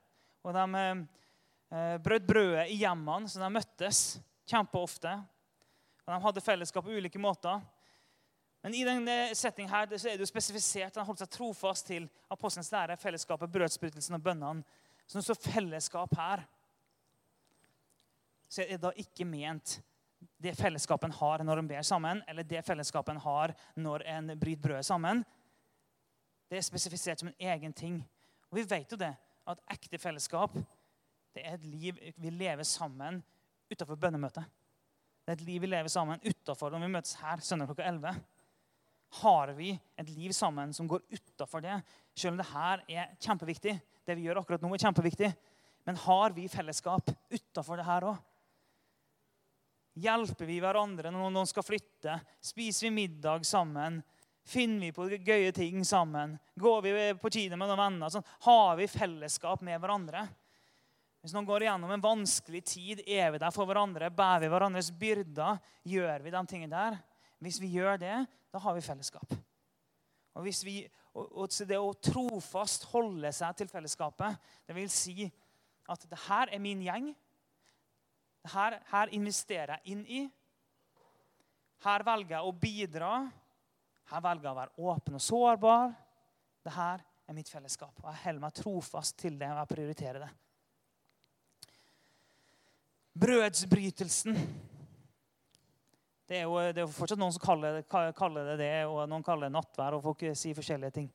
Og 0.44 0.54
de 0.54 0.84
eh, 1.70 1.96
brød 2.02 2.26
brødet 2.26 2.68
i 2.70 2.80
hjemmene, 2.82 3.28
så 3.28 3.42
de 3.42 3.50
møttes 3.52 4.20
kjempeofte. 4.50 5.12
Og 6.06 6.14
de 6.14 6.22
hadde 6.24 6.44
fellesskap 6.44 6.84
på 6.84 6.96
ulike 6.96 7.22
måter. 7.22 7.60
Men 8.60 8.74
i 8.76 8.84
denne 8.84 9.34
settingen 9.36 9.72
her, 9.72 9.88
så 9.96 10.10
er 10.10 10.18
det 10.18 10.26
jo 10.26 10.28
spesifisert 10.28 10.92
at 10.92 11.00
han 11.00 11.08
holdt 11.08 11.22
seg 11.22 11.32
trofast 11.32 11.86
til 11.88 12.08
apostelens 12.32 12.72
lære, 12.72 12.98
fellesskapet, 13.00 13.52
brødsbrytelsen 13.52 14.18
og 14.18 14.24
bønnene. 14.24 14.64
Så 15.06 15.16
når 15.16 15.22
det 15.22 15.28
står 15.30 15.52
fellesskap 15.52 16.16
her, 16.18 16.42
så 18.50 18.62
er 18.66 18.74
det 18.74 18.82
da 18.82 18.90
ikke 18.98 19.24
ment 19.24 19.78
det 20.40 20.52
fellesskapet 20.58 21.08
en 21.08 21.16
har 21.16 21.44
når 21.44 21.62
en 21.62 21.68
ber 21.70 21.84
sammen, 21.86 22.20
eller 22.28 22.44
det 22.44 22.64
fellesskapet 22.66 23.14
en 23.14 23.22
har 23.24 23.54
når 23.76 24.04
en 24.12 24.32
bryter 24.40 24.62
brødet 24.62 24.86
sammen. 24.88 25.22
Det 26.50 26.58
er 26.58 26.66
spesifisert 26.66 27.22
som 27.22 27.30
en 27.30 27.48
egen 27.52 27.72
ting. 27.72 28.00
Og 28.50 28.58
vi 28.58 28.66
vet 28.68 28.92
jo 28.92 28.98
det, 29.00 29.12
at 29.48 29.64
ekte 29.72 29.98
fellesskap 29.98 30.56
det 31.36 31.44
er 31.46 31.56
et 31.56 31.66
liv 31.66 31.98
vi 32.18 32.32
lever 32.34 32.66
sammen 32.66 33.20
utenfor 33.70 33.98
bønnemøtet. 34.00 34.46
Det 35.24 35.32
er 35.32 35.38
et 35.38 35.46
liv 35.46 35.62
vi 35.62 35.70
lever 35.70 35.92
sammen 35.92 36.22
utenfor 36.24 36.72
når 36.72 36.84
vi 36.84 36.94
møtes 36.96 37.18
her 37.20 37.42
søndag 37.44 37.70
klokka 37.70 37.86
11. 37.86 38.14
Har 39.20 39.52
vi 39.58 39.70
et 39.98 40.10
liv 40.14 40.32
sammen 40.34 40.72
som 40.74 40.88
går 40.90 41.02
utenfor 41.10 41.62
det, 41.64 41.80
selv 42.14 42.34
om 42.34 42.40
det 42.40 42.50
her 42.50 42.82
er 42.88 43.14
kjempeviktig, 43.18 43.76
det 44.06 44.16
vi 44.16 44.26
gjør 44.26 44.42
akkurat 44.42 44.62
nå, 44.62 44.70
er 44.74 44.84
kjempeviktig, 44.84 45.30
men 45.86 45.98
har 46.04 46.34
vi 46.36 46.48
fellesskap 46.50 47.10
utenfor 47.30 47.80
det 47.80 47.86
her 47.86 48.06
òg? 48.10 48.18
Hjelper 50.00 50.46
vi 50.46 50.60
hverandre 50.62 51.10
når 51.10 51.32
noen 51.34 51.48
skal 51.50 51.66
flytte? 51.66 52.20
Spiser 52.42 52.86
vi 52.86 52.94
middag 53.02 53.44
sammen? 53.46 53.98
Finner 54.46 54.86
vi 54.86 54.94
på 54.94 55.08
gøye 55.10 55.50
ting 55.54 55.82
sammen? 55.84 56.36
Går 56.58 56.84
vi 56.86 56.92
på 57.20 57.32
kino 57.34 57.58
med 57.58 57.68
noen 57.68 57.82
venner? 57.82 58.12
Sånn, 58.12 58.26
har 58.46 58.78
vi 58.78 58.86
fellesskap 58.90 59.64
med 59.66 59.82
hverandre? 59.82 60.24
Hvis 61.20 61.34
noen 61.36 61.48
går 61.48 61.66
igjennom 61.66 61.90
en 61.92 62.02
vanskelig 62.02 62.62
tid, 62.64 63.02
er 63.04 63.28
vi 63.34 63.40
der 63.42 63.52
for 63.52 63.68
hverandre? 63.68 64.08
Bærer 64.08 64.46
vi 64.46 64.48
hverandres 64.52 64.88
byrder? 64.96 65.58
Gjør 65.84 66.24
vi 66.24 66.32
de 66.32 66.42
tingene 66.48 66.72
der? 66.72 66.96
Hvis 67.44 67.60
vi 67.60 67.68
gjør 67.74 68.00
det, 68.00 68.16
da 68.52 68.60
har 68.64 68.76
vi 68.76 68.84
fellesskap. 68.84 69.34
Og, 70.34 70.42
hvis 70.46 70.62
vi, 70.64 70.78
og, 71.12 71.28
og 71.42 71.52
Det 71.68 71.76
å 71.76 71.92
trofast 71.92 72.88
holde 72.94 73.32
seg 73.36 73.56
til 73.58 73.68
fellesskapet, 73.68 74.38
det 74.64 74.76
vil 74.76 74.88
si 74.92 75.28
at 75.90 76.08
det 76.08 76.24
her 76.28 76.54
er 76.54 76.62
min 76.62 76.84
gjeng. 76.86 77.12
Her, 78.48 78.78
her 78.88 79.12
investerer 79.12 79.76
jeg 79.76 79.96
inn 79.96 80.04
i. 80.08 80.24
Her 81.84 82.04
velger 82.06 82.38
jeg 82.38 82.48
å 82.48 82.56
bidra. 82.56 83.14
Her 84.08 84.24
velger 84.24 84.48
jeg 84.48 84.54
å 84.54 84.60
være 84.62 84.88
åpen 84.88 85.18
og 85.20 85.24
sårbar. 85.24 85.90
Dette 86.64 86.92
er 87.28 87.36
mitt 87.36 87.52
fellesskap. 87.52 87.92
Og 88.00 88.08
jeg 88.08 88.24
holder 88.24 88.46
meg 88.46 88.56
trofast 88.56 89.20
til 89.20 89.36
det, 89.40 89.50
og 89.52 89.60
jeg 89.60 89.76
prioriterer 89.76 90.24
det. 90.24 90.30
Brødsbrytelsen. 93.18 94.36
Det 96.30 96.38
er, 96.38 96.46
jo, 96.46 96.60
det 96.70 96.84
er 96.84 96.90
fortsatt 96.94 97.18
noen 97.18 97.34
som 97.34 97.42
kaller, 97.42 97.80
kaller, 98.14 98.52
det 98.52 98.60
det, 98.62 98.74
og 98.86 99.02
noen 99.10 99.24
kaller 99.26 99.48
det 99.48 99.56
nattvær. 99.56 99.96
og 99.96 100.04
folk 100.04 100.22
sier 100.38 100.54
forskjellige 100.54 100.94
ting. 100.94 101.08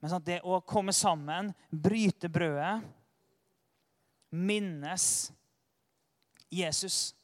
Men 0.00 0.12
sånn, 0.12 0.24
det 0.24 0.40
å 0.44 0.60
komme 0.60 0.92
sammen, 0.96 1.52
bryte 1.70 2.28
brødet, 2.32 2.80
minnes 4.30 5.32
Jesus 6.50 7.16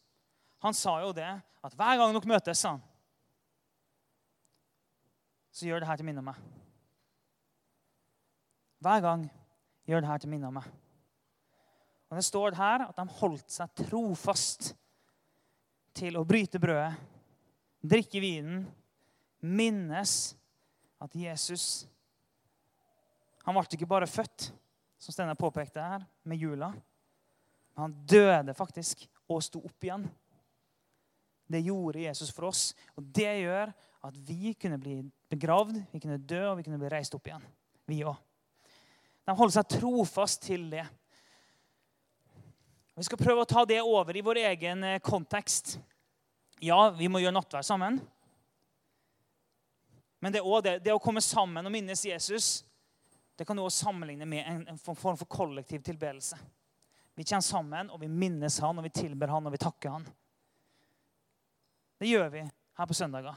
Han 0.59 0.75
sa 0.75 0.97
jo 1.05 1.13
det 1.15 1.29
at 1.63 1.75
hver 1.79 1.99
gang 2.01 2.15
dere 2.15 2.31
møtes, 2.31 2.59
sa 2.59 2.73
han, 2.73 2.81
så 5.55 5.69
gjør 5.69 5.83
det 5.83 5.89
her 5.91 5.99
til 6.01 6.07
minne 6.09 6.23
om 6.23 6.27
meg. 6.31 6.41
Hver 8.83 9.05
gang 9.05 9.25
gjør 9.87 10.03
det 10.03 10.11
her 10.11 10.23
til 10.23 10.33
minne 10.33 10.51
om 10.51 10.59
meg. 10.59 10.67
Og 12.11 12.17
Det 12.17 12.25
står 12.25 12.55
her 12.55 12.87
at 12.87 12.97
de 12.97 13.07
holdt 13.19 13.51
seg 13.51 13.87
trofast 13.87 14.73
til 15.97 16.19
å 16.19 16.27
bryte 16.29 16.61
brødet, 16.63 16.95
drikke 17.83 18.21
vinen, 18.23 18.67
minnes 19.41 20.35
at 21.03 21.13
Jesus 21.15 21.87
Han 23.47 23.55
ble 23.55 23.77
ikke 23.77 23.87
bare 23.87 24.09
født, 24.11 24.49
som 24.99 25.15
Steinar 25.15 25.37
påpekte 25.39 25.79
her, 25.79 26.03
med 26.27 26.41
jula. 26.43 26.73
Men 27.77 27.85
han 27.85 27.93
døde 28.11 28.55
faktisk 28.59 29.05
og 29.31 29.39
sto 29.47 29.61
opp 29.63 29.87
igjen. 29.87 30.09
Det 31.47 31.61
gjorde 31.63 32.03
Jesus 32.03 32.33
for 32.35 32.49
oss. 32.49 32.73
Og 32.99 33.07
det 33.15 33.29
gjør 33.45 33.71
at 34.07 34.19
vi 34.27 34.51
kunne 34.59 34.81
bli 34.83 34.97
begravd, 35.31 35.79
vi 35.93 36.01
kunne 36.03 36.19
dø 36.19 36.43
og 36.49 36.59
vi 36.59 36.67
kunne 36.67 36.81
bli 36.81 36.91
reist 36.91 37.15
opp 37.15 37.31
igjen. 37.31 37.47
Vi 37.87 38.01
òg. 38.03 38.19
De 39.27 39.35
holder 39.39 39.57
seg 39.61 39.71
trofast 39.77 40.43
til 40.47 40.67
det. 40.75 40.89
Vi 42.97 43.05
skal 43.05 43.21
prøve 43.21 43.45
å 43.45 43.49
ta 43.49 43.65
det 43.69 43.83
over 43.85 44.17
i 44.17 44.25
vår 44.25 44.39
egen 44.41 44.85
eh, 44.85 45.01
kontekst. 45.05 45.75
Ja, 46.65 46.89
vi 46.97 47.11
må 47.13 47.21
gjøre 47.21 47.37
nattvær 47.37 47.65
sammen. 47.67 47.99
Men 50.25 50.33
det, 50.33 50.41
det, 50.65 50.79
det, 50.87 50.95
å 50.95 51.03
komme 51.03 51.21
sammen 51.21 51.69
og 51.69 51.75
minnes 51.75 52.07
Jesus 52.09 52.65
det 53.37 53.45
kan 53.45 53.59
også 53.61 53.85
sammenligne 53.85 54.25
med 54.25 54.47
en, 54.49 54.63
en 54.73 54.79
form 54.81 55.19
for 55.21 55.29
kollektiv 55.29 55.83
tilbedelse. 55.85 56.39
Vi 57.15 57.25
kommer 57.25 57.45
sammen, 57.45 57.91
og 57.93 58.01
vi 58.01 58.09
minnes 58.09 58.57
han, 58.65 58.81
og 58.81 58.85
vi 58.89 58.95
tilber 58.97 59.29
han, 59.29 59.45
og 59.45 59.53
vi 59.53 59.61
takker 59.61 59.93
han. 59.93 60.07
Det 62.01 62.09
gjør 62.09 62.33
vi 62.33 62.47
her 62.49 62.89
på 62.89 62.97
søndager. 62.97 63.37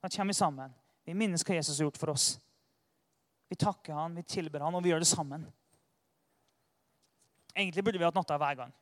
Da 0.00 0.08
kommer 0.08 0.32
vi 0.32 0.38
sammen. 0.40 0.72
Vi 1.04 1.16
minnes 1.16 1.44
hva 1.44 1.60
Jesus 1.60 1.76
har 1.76 1.90
gjort 1.90 2.00
for 2.00 2.14
oss. 2.16 2.30
Vi 3.52 3.56
takker 3.56 3.96
han, 3.96 4.16
vi 4.16 4.24
tilber 4.24 4.64
han, 4.64 4.76
og 4.76 4.84
vi 4.84 4.94
gjør 4.94 5.04
det 5.04 5.12
sammen. 5.12 5.44
Egentlig 7.58 7.82
burde 7.84 7.98
vi 7.98 8.06
hatt 8.06 8.14
natta 8.14 8.38
hver 8.38 8.60
gang. 8.60 8.74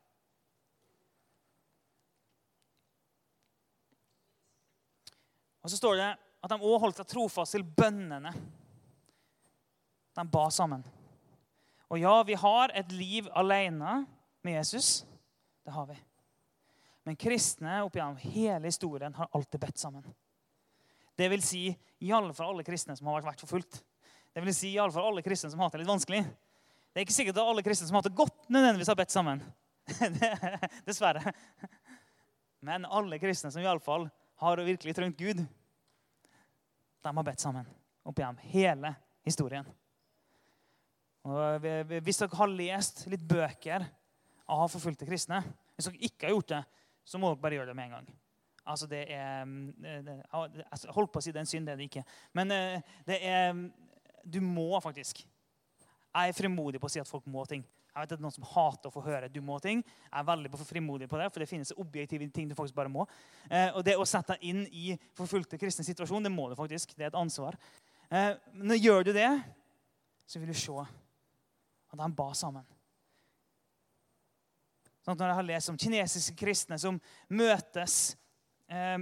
Og 5.64 5.72
så 5.72 5.78
står 5.80 5.96
det 5.98 6.10
at 6.44 6.52
de 6.52 6.58
òg 6.60 6.82
holdt 6.84 7.00
seg 7.00 7.08
trofast 7.10 7.56
til 7.56 7.64
bønnene. 7.66 8.30
De 10.14 10.24
ba 10.30 10.44
sammen. 10.54 10.84
Og 11.90 11.98
ja, 12.02 12.12
vi 12.26 12.36
har 12.38 12.74
et 12.76 12.92
liv 12.94 13.26
alene 13.34 14.02
med 14.46 14.58
Jesus. 14.60 15.00
Det 15.66 15.74
har 15.74 15.88
vi. 15.88 15.96
Men 17.06 17.18
kristne 17.18 17.80
opp 17.82 17.96
gjennom 17.98 18.18
hele 18.18 18.66
historien 18.66 19.14
har 19.14 19.30
alltid 19.34 19.62
bedt 19.62 19.82
sammen. 19.82 20.06
Det 21.16 21.30
vil 21.32 21.42
si 21.42 21.68
i 22.04 22.12
alle 22.12 22.66
kristne 22.66 22.96
som 22.98 23.08
har 23.08 23.24
vært 23.24 23.42
forfulgt. 23.42 23.80
Det 24.34 24.42
vil 24.44 24.54
si 24.54 24.74
i 24.74 24.80
alle 24.82 24.92
fall 24.92 25.08
alle 25.08 25.24
kristne 25.24 25.50
som 25.50 25.62
har 25.62 25.70
hatt 25.70 25.78
det 25.78 25.84
litt 25.84 25.94
vanskelig. 25.94 26.22
Det 26.96 27.02
er 27.02 27.04
ikke 27.04 27.12
sikkert 27.12 27.36
at 27.36 27.48
alle 27.50 27.60
kristne 27.60 27.84
som 27.84 27.98
har 27.98 28.00
hatt 28.00 28.06
det 28.08 28.16
godt, 28.16 28.46
nødvendigvis 28.48 28.88
har 28.88 28.96
bedt 28.96 29.12
sammen. 29.12 29.42
Dessverre. 30.88 31.20
Men 32.64 32.86
alle 32.88 33.18
kristne 33.20 33.50
som 33.52 33.60
iallfall 33.60 34.06
har 34.40 34.62
virkelig 34.64 34.94
trengt 34.96 35.20
Gud, 35.20 35.42
de 37.04 37.12
har 37.18 37.26
bedt 37.28 37.44
sammen 37.44 37.68
opp 38.00 38.16
igjen 38.16 38.40
hele 38.48 38.94
historien. 39.28 39.68
Og 41.28 41.68
hvis 42.00 42.22
dere 42.22 42.40
har 42.40 42.56
lest 42.62 43.04
litt 43.12 43.28
bøker 43.28 43.84
av 44.48 44.66
forfulgte 44.72 45.04
kristne 45.04 45.42
Hvis 45.76 45.90
dere 45.90 46.04
ikke 46.08 46.30
har 46.30 46.36
gjort 46.38 46.52
det, 46.54 46.64
så 47.04 47.20
må 47.20 47.34
dere 47.34 47.42
bare 47.44 47.60
gjøre 47.60 47.74
det 47.74 47.76
med 47.76 47.90
en 47.90 47.96
gang. 47.98 48.12
Altså, 48.64 48.88
det 48.88 49.04
er 49.12 49.44
Jeg 49.44 50.96
holdt 50.96 51.12
på 51.12 51.20
å 51.20 51.28
si 51.28 51.28
det 51.28 51.44
er 51.44 51.44
en 51.44 51.54
synd, 51.58 51.68
det 51.68 51.76
er 51.76 51.84
det 51.84 51.92
ikke. 51.92 52.08
Men 52.32 52.56
eh, 52.56 52.92
det 53.04 53.20
er 53.20 53.66
Du 54.24 54.40
må 54.40 54.70
faktisk. 54.80 55.26
Jeg 56.16 56.32
er 56.32 56.36
frimodig 56.36 56.80
på 56.80 56.88
å 56.88 56.92
si 56.92 57.00
at 57.02 57.08
folk 57.08 57.26
må 57.28 57.44
ting. 57.48 57.64
Jeg 57.96 57.96
vet 57.96 58.10
at 58.10 58.12
det 58.14 58.16
er 58.20 58.24
noen 58.24 58.34
som 58.34 58.46
hater 58.48 58.88
å 58.88 58.92
få 58.92 59.02
høre 59.04 59.28
du 59.32 59.42
må 59.44 59.58
ting. 59.60 59.82
Jeg 59.84 60.16
er 60.20 60.28
veldig 60.28 60.50
frimodig 60.60 61.08
på 61.08 61.18
det, 61.20 61.26
for 61.32 61.42
det 61.42 61.48
finnes 61.48 61.74
objektive 61.76 62.28
ting 62.32 62.48
du 62.48 62.54
faktisk 62.56 62.76
bare 62.76 62.92
må. 62.92 63.04
Eh, 63.48 63.68
og 63.72 63.84
det 63.84 63.96
å 63.96 64.06
sette 64.08 64.36
deg 64.36 64.46
inn 64.48 64.62
i 64.68 64.94
forfulgte 65.16 65.60
kristne 65.60 65.84
situasjon, 65.84 66.24
det 66.24 66.32
må 66.32 66.48
du 66.48 66.56
faktisk. 66.56 66.94
Det 66.96 67.06
er 67.06 67.12
et 67.12 67.20
ansvar. 67.20 67.56
Eh, 68.08 68.32
men 68.52 68.80
gjør 68.80 69.08
du 69.08 69.12
det, 69.16 69.28
så 70.28 70.40
vil 70.40 70.52
du 70.52 70.56
se 70.56 70.76
at 70.86 72.00
de 72.00 72.10
ba 72.16 72.30
sammen. 72.36 72.64
Sånn 75.06 75.20
når 75.20 75.30
jeg 75.30 75.38
har 75.38 75.48
lest 75.52 75.70
om 75.70 75.78
kinesiske 75.78 76.34
kristne 76.40 76.80
som 76.82 76.96
møtes 77.30 78.16
eh, 78.68 78.98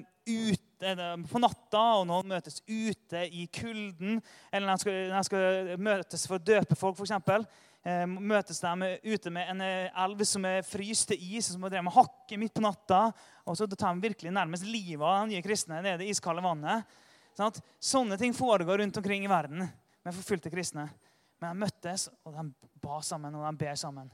ute 0.75 1.11
på 1.31 1.41
natta, 1.43 1.83
og 2.01 2.09
noen 2.09 2.33
møtes 2.35 2.61
ute 2.67 3.25
i 3.31 3.47
kulden, 3.53 4.19
eller 4.51 4.67
når 4.67 4.75
de 4.75 4.83
skal, 4.83 5.23
skal 5.29 5.79
møtes 5.83 6.27
for 6.29 6.39
å 6.39 6.45
døpe 6.45 6.77
folk, 6.79 6.99
f.eks., 6.99 7.47
eh, 7.85 8.05
møtes 8.07 8.61
de 8.61 8.91
ute 9.05 9.33
med 9.35 9.53
en 9.53 9.63
eh, 9.65 10.03
elv 10.05 10.25
som 10.29 10.45
er 10.49 10.67
fryst 10.67 11.09
til 11.13 11.23
is, 11.39 11.53
som 11.53 11.63
må 11.63 11.71
drevet 11.71 11.87
med 11.87 11.97
hakke 11.97 12.41
midt 12.41 12.57
på 12.57 12.65
natta, 12.65 13.07
og 13.45 13.59
så 13.59 13.69
tar 13.71 13.95
de 13.95 14.09
virkelig 14.09 14.35
nærmest 14.35 14.67
livet 14.69 15.05
av 15.05 15.25
de 15.25 15.35
nye 15.35 15.45
kristne 15.45 15.81
nede 15.81 15.97
i 15.99 16.05
det 16.05 16.11
iskalde 16.15 16.45
vannet. 16.45 16.99
Sånn 17.35 17.51
at 17.51 17.63
sånne 17.83 18.19
ting 18.21 18.35
foregår 18.37 18.79
rundt 18.81 19.01
omkring 19.01 19.25
i 19.27 19.31
verden 19.31 19.65
med 19.67 20.15
forfulgte 20.15 20.53
kristne. 20.53 20.87
Men 21.43 21.51
de 21.51 21.65
møttes, 21.65 22.09
og 22.25 22.37
de 22.37 22.71
ba 22.83 23.01
sammen, 23.03 23.35
og 23.35 23.47
de 23.49 23.65
ber 23.65 23.75
sammen. 23.79 24.11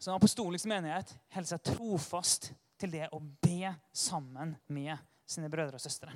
Så 0.00 0.10
en 0.10 0.16
apostolisk 0.16 0.68
menighet 0.68 1.12
holder 1.34 1.48
seg 1.50 1.64
trofast 1.74 2.50
til 2.80 2.92
det 2.94 3.06
å 3.12 3.20
be 3.20 3.74
sammen 3.92 4.56
med 4.72 4.96
sine 5.28 5.50
brødre 5.52 5.78
og 5.78 5.84
søstre. 5.84 6.14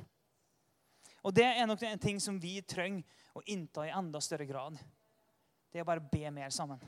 Og 1.25 1.33
Det 1.35 1.44
er 1.44 1.66
nok 1.66 1.83
en 1.83 1.99
ting 2.00 2.21
som 2.21 2.37
vi 2.40 2.59
trenger 2.61 3.04
å 3.35 3.42
innta 3.49 3.87
i 3.87 3.92
enda 3.92 4.21
større 4.21 4.47
grad. 4.49 4.76
Det 5.73 5.80
er 5.80 5.85
å 5.85 5.88
bare 5.88 6.04
be 6.12 6.30
mer 6.30 6.52
sammen. 6.54 6.80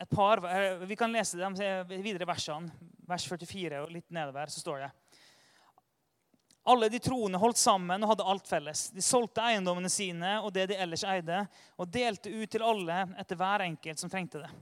Et 0.00 0.10
par, 0.10 0.44
eh, 0.44 0.86
Vi 0.86 0.96
kan 0.96 1.12
lese 1.12 1.36
de 1.36 2.02
videre 2.02 2.26
versene. 2.26 2.70
Vers 3.08 3.26
44 3.26 3.82
og 3.82 3.90
litt 3.90 4.10
nedover 4.10 4.46
så 4.46 4.60
står 4.60 4.78
det 4.78 4.92
alle 6.64 6.88
de 6.88 6.98
troende 6.98 7.38
holdt 7.38 7.60
sammen 7.60 8.02
og 8.02 8.14
hadde 8.14 8.26
alt 8.32 8.46
felles. 8.48 8.86
De 8.94 9.02
solgte 9.04 9.42
eiendommene 9.44 9.90
sine 9.92 10.38
og 10.40 10.52
det 10.54 10.70
de 10.70 10.78
ellers 10.80 11.04
eide, 11.04 11.42
og 11.76 11.90
delte 11.92 12.32
ut 12.32 12.50
til 12.50 12.64
alle 12.64 13.02
etter 13.20 13.36
hver 13.36 13.66
enkelt 13.66 14.00
som 14.00 14.12
trengte 14.12 14.40
det. 14.40 14.52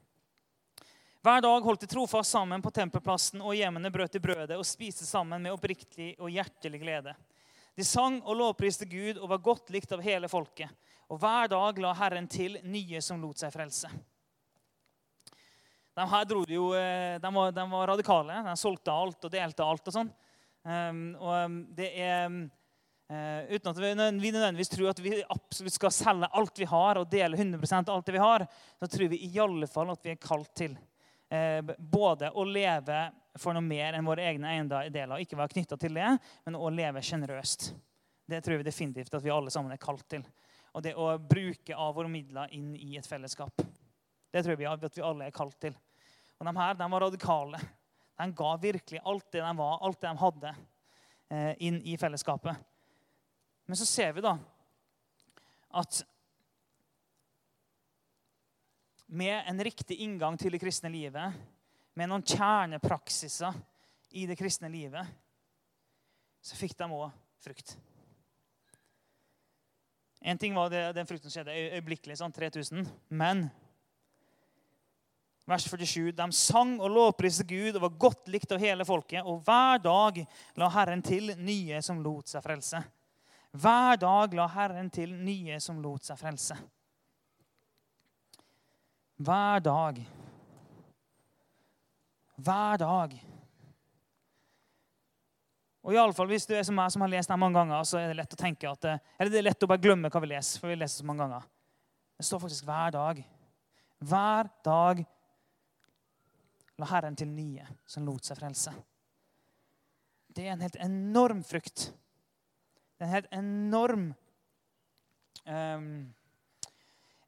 Hver 1.23 1.45
dag 1.45 1.63
holdt 1.63 1.85
de 1.85 1.87
trofast 1.87 2.35
sammen 2.35 2.63
på 2.63 2.73
tempelplassen, 2.75 3.45
og 3.47 3.55
hjemmene 3.55 3.93
brøt 3.95 4.17
de 4.17 4.23
brødet 4.23 4.57
og 4.59 4.67
spiste 4.67 5.07
sammen 5.07 5.45
med 5.45 5.55
oppriktig 5.55 6.17
og 6.19 6.33
hjertelig 6.35 6.81
glede. 6.83 7.15
De 7.79 7.87
sang 7.87 8.19
og 8.27 8.35
lovpriste 8.37 8.89
Gud 8.91 9.21
og 9.21 9.31
var 9.31 9.45
godt 9.47 9.71
likt 9.71 9.95
av 9.95 10.03
hele 10.03 10.29
folket. 10.29 10.73
Og 11.07 11.21
hver 11.23 11.47
dag 11.53 11.79
la 11.79 11.93
Herren 11.97 12.27
til 12.29 12.59
nye 12.67 12.99
som 13.05 13.23
lot 13.23 13.39
seg 13.39 13.55
frelse. 13.55 13.93
De 15.95 16.05
her 16.09 16.27
dro 16.27 16.43
de 16.49 16.57
jo, 16.57 16.73
eh, 16.75 17.21
de 17.23 17.33
var, 17.37 17.55
de 17.55 17.65
var 17.71 17.89
radikale. 17.95 18.43
De 18.43 18.57
solgte 18.59 18.91
alt 18.91 19.25
og 19.25 19.33
delte 19.33 19.65
alt. 19.65 19.87
og 19.87 19.95
sånn. 19.95 20.13
Um, 20.63 21.01
og 21.19 21.33
um, 21.47 21.55
det 21.75 21.89
er 21.99 22.29
uh, 22.31 23.41
Uten 23.51 23.71
at 23.73 23.81
vi, 23.83 23.89
vi, 24.23 24.31
nødvendigvis 24.31 24.71
tror 24.71 24.93
at 24.93 25.01
vi 25.03 25.17
absolutt 25.27 25.75
skal 25.75 25.95
selge 25.95 26.29
alt 26.39 26.61
vi 26.61 26.69
har, 26.71 27.01
og 27.01 27.11
dele 27.11 27.37
100 27.37 27.67
av 27.81 27.97
alt 27.97 28.07
det 28.07 28.15
vi 28.15 28.23
har, 28.23 28.47
så 28.79 28.89
tror 28.91 29.11
vi 29.11 29.25
i 29.27 29.33
alle 29.43 29.67
fall 29.67 29.91
at 29.91 30.07
vi 30.07 30.15
er 30.15 30.23
kalt 30.23 30.53
til 30.59 30.77
uh, 30.79 31.75
både 31.79 32.31
å 32.31 32.47
leve 32.47 33.09
for 33.41 33.57
noe 33.57 33.65
mer 33.65 33.97
enn 33.97 34.07
våre 34.07 34.29
egne 34.29 34.55
eiendeler, 34.55 35.19
ikke 35.25 35.39
være 35.41 35.55
knytta 35.57 35.79
til 35.81 35.97
det, 35.97 36.15
men 36.47 36.59
å 36.59 36.71
leve 36.71 37.03
sjenerøst. 37.03 37.73
Det 38.29 38.41
tror 38.45 38.61
vi 38.61 38.67
definitivt 38.69 39.15
at 39.17 39.25
vi 39.25 39.33
alle 39.35 39.51
sammen 39.51 39.73
er 39.73 39.81
kalt 39.83 40.05
til. 40.09 40.25
Og 40.73 40.85
det 40.85 40.95
å 40.97 41.11
bruke 41.19 41.77
av 41.77 41.97
våre 41.97 42.09
midler 42.13 42.53
inn 42.57 42.71
i 42.77 42.95
et 43.01 43.09
fellesskap. 43.09 43.65
Det 44.33 44.45
tror 44.45 44.57
vi 44.57 44.69
at 44.69 44.97
vi 44.97 45.05
alle 45.05 45.27
er 45.29 45.35
kalt 45.35 45.59
til. 45.61 45.75
Og 46.39 46.47
de 46.49 46.55
her 46.57 46.79
de 46.79 46.89
var 46.95 47.05
radikale. 47.05 47.61
De 48.19 48.29
ga 48.37 48.53
virkelig 48.61 49.01
alt 49.05 49.31
det 49.33 49.43
de 49.43 49.53
var, 49.59 49.79
alt 49.81 50.01
det 50.01 50.09
de 50.09 50.23
hadde, 50.23 50.55
eh, 51.31 51.53
inn 51.69 51.81
i 51.83 51.97
fellesskapet. 51.97 52.57
Men 53.67 53.79
så 53.79 53.87
ser 53.89 54.13
vi 54.13 54.25
da 54.25 54.37
at 55.73 56.03
med 59.13 59.43
en 59.47 59.65
riktig 59.65 59.99
inngang 60.05 60.39
til 60.41 60.53
det 60.53 60.61
kristne 60.61 60.91
livet, 60.93 61.37
med 61.95 62.09
noen 62.09 62.25
kjernepraksiser 62.25 63.57
i 64.17 64.25
det 64.29 64.39
kristne 64.41 64.71
livet, 64.73 65.09
så 66.43 66.57
fikk 66.57 66.75
de 66.79 66.89
òg 66.89 67.11
frukt. 67.45 67.75
En 70.23 70.39
ting 70.39 70.55
var 70.55 70.71
det, 70.71 70.81
den 70.97 71.07
frukten 71.07 71.29
som 71.29 71.35
skjedde 71.35 71.57
øyeblikkelig, 71.75 72.17
sånn 72.21 72.33
3000. 72.35 72.87
Men 73.11 73.49
Vers 75.45 75.65
47. 75.67 76.13
De 76.15 76.27
sang 76.33 76.77
og 76.79 76.91
lovpriste 76.95 77.45
Gud 77.49 77.75
og 77.75 77.83
var 77.89 77.97
godt 78.05 78.29
likt 78.31 78.53
av 78.55 78.63
hele 78.63 78.87
folket. 78.87 79.25
Og 79.27 79.43
hver 79.47 79.81
dag 79.83 80.21
la 80.61 80.69
Herren 80.71 81.03
til 81.03 81.33
nye 81.43 81.81
som 81.83 82.03
lot 82.03 82.31
seg 82.31 82.45
frelse. 82.45 82.83
Hver 83.53 83.99
dag 84.01 84.37
la 84.39 84.47
Herren 84.55 84.89
til 84.93 85.13
nye 85.13 85.59
som 85.61 85.83
lot 85.83 86.07
seg 86.07 86.21
frelse. 86.21 86.57
Hver 89.23 89.61
dag. 89.67 89.99
Hver 92.43 92.79
dag. 92.81 93.17
Og 95.83 95.93
i 95.93 95.99
alle 95.99 96.15
fall, 96.15 96.29
Hvis 96.31 96.47
du 96.47 96.55
er 96.55 96.63
som 96.63 96.77
meg 96.79 96.91
som 96.95 97.03
har 97.03 97.11
lest 97.11 97.29
det 97.29 97.39
mange 97.39 97.59
ganger, 97.59 97.83
så 97.83 97.99
er 97.99 98.09
det 98.09 98.21
lett 98.21 98.35
å 98.35 98.39
tenke 98.39 98.71
at, 98.71 98.85
eller 99.19 99.31
det 99.31 99.41
er 99.41 99.49
lett 99.49 99.67
å 99.67 99.69
bare 99.71 99.83
glemme 99.83 100.11
hva 100.11 100.23
vi 100.23 100.31
leser. 100.31 100.61
for 100.61 100.71
vi 100.71 100.79
leser 100.79 101.03
så 101.03 101.07
mange 101.07 101.27
ganger. 101.27 101.43
Det 102.17 102.27
står 102.27 102.39
faktisk 102.39 102.65
hver 102.65 102.95
dag. 102.95 103.25
Hver 103.99 104.51
dag 104.65 105.05
la 106.81 106.89
Herren 106.89 107.17
til 107.19 107.31
nye 107.31 107.67
som 107.87 108.07
lot 108.07 108.25
seg 108.27 108.39
frelse. 108.41 108.73
Det 110.33 110.47
er 110.47 110.55
en 110.55 110.65
helt 110.65 110.79
enorm 110.81 111.43
frukt. 111.45 111.91
Det 112.97 113.05
er 113.05 113.09
en 113.09 113.17
helt 113.17 113.33
enorm 113.37 114.05
um, 115.45 115.89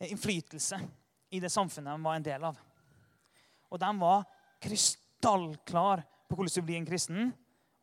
innflytelse 0.01 0.79
i 1.35 1.41
det 1.43 1.51
samfunnet 1.53 1.93
de 1.93 2.07
var 2.07 2.19
en 2.19 2.27
del 2.27 2.47
av. 2.49 2.61
Og 3.73 3.81
de 3.81 3.91
var 4.01 4.25
krystallklar 4.63 6.05
på 6.29 6.39
hvordan 6.39 6.55
du 6.55 6.67
blir 6.67 6.79
en 6.81 6.89
kristen, 6.89 7.33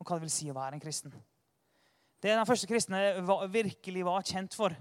og 0.00 0.08
hva 0.08 0.18
det 0.18 0.26
vil 0.26 0.34
si 0.34 0.48
å 0.50 0.56
være 0.56 0.78
en 0.78 0.82
kristen. 0.82 1.12
Det 2.22 2.34
de 2.38 2.46
første 2.46 2.68
kristne 2.70 2.98
var, 3.26 3.46
virkelig 3.50 4.04
var 4.06 4.26
kjent 4.26 4.54
for, 4.54 4.74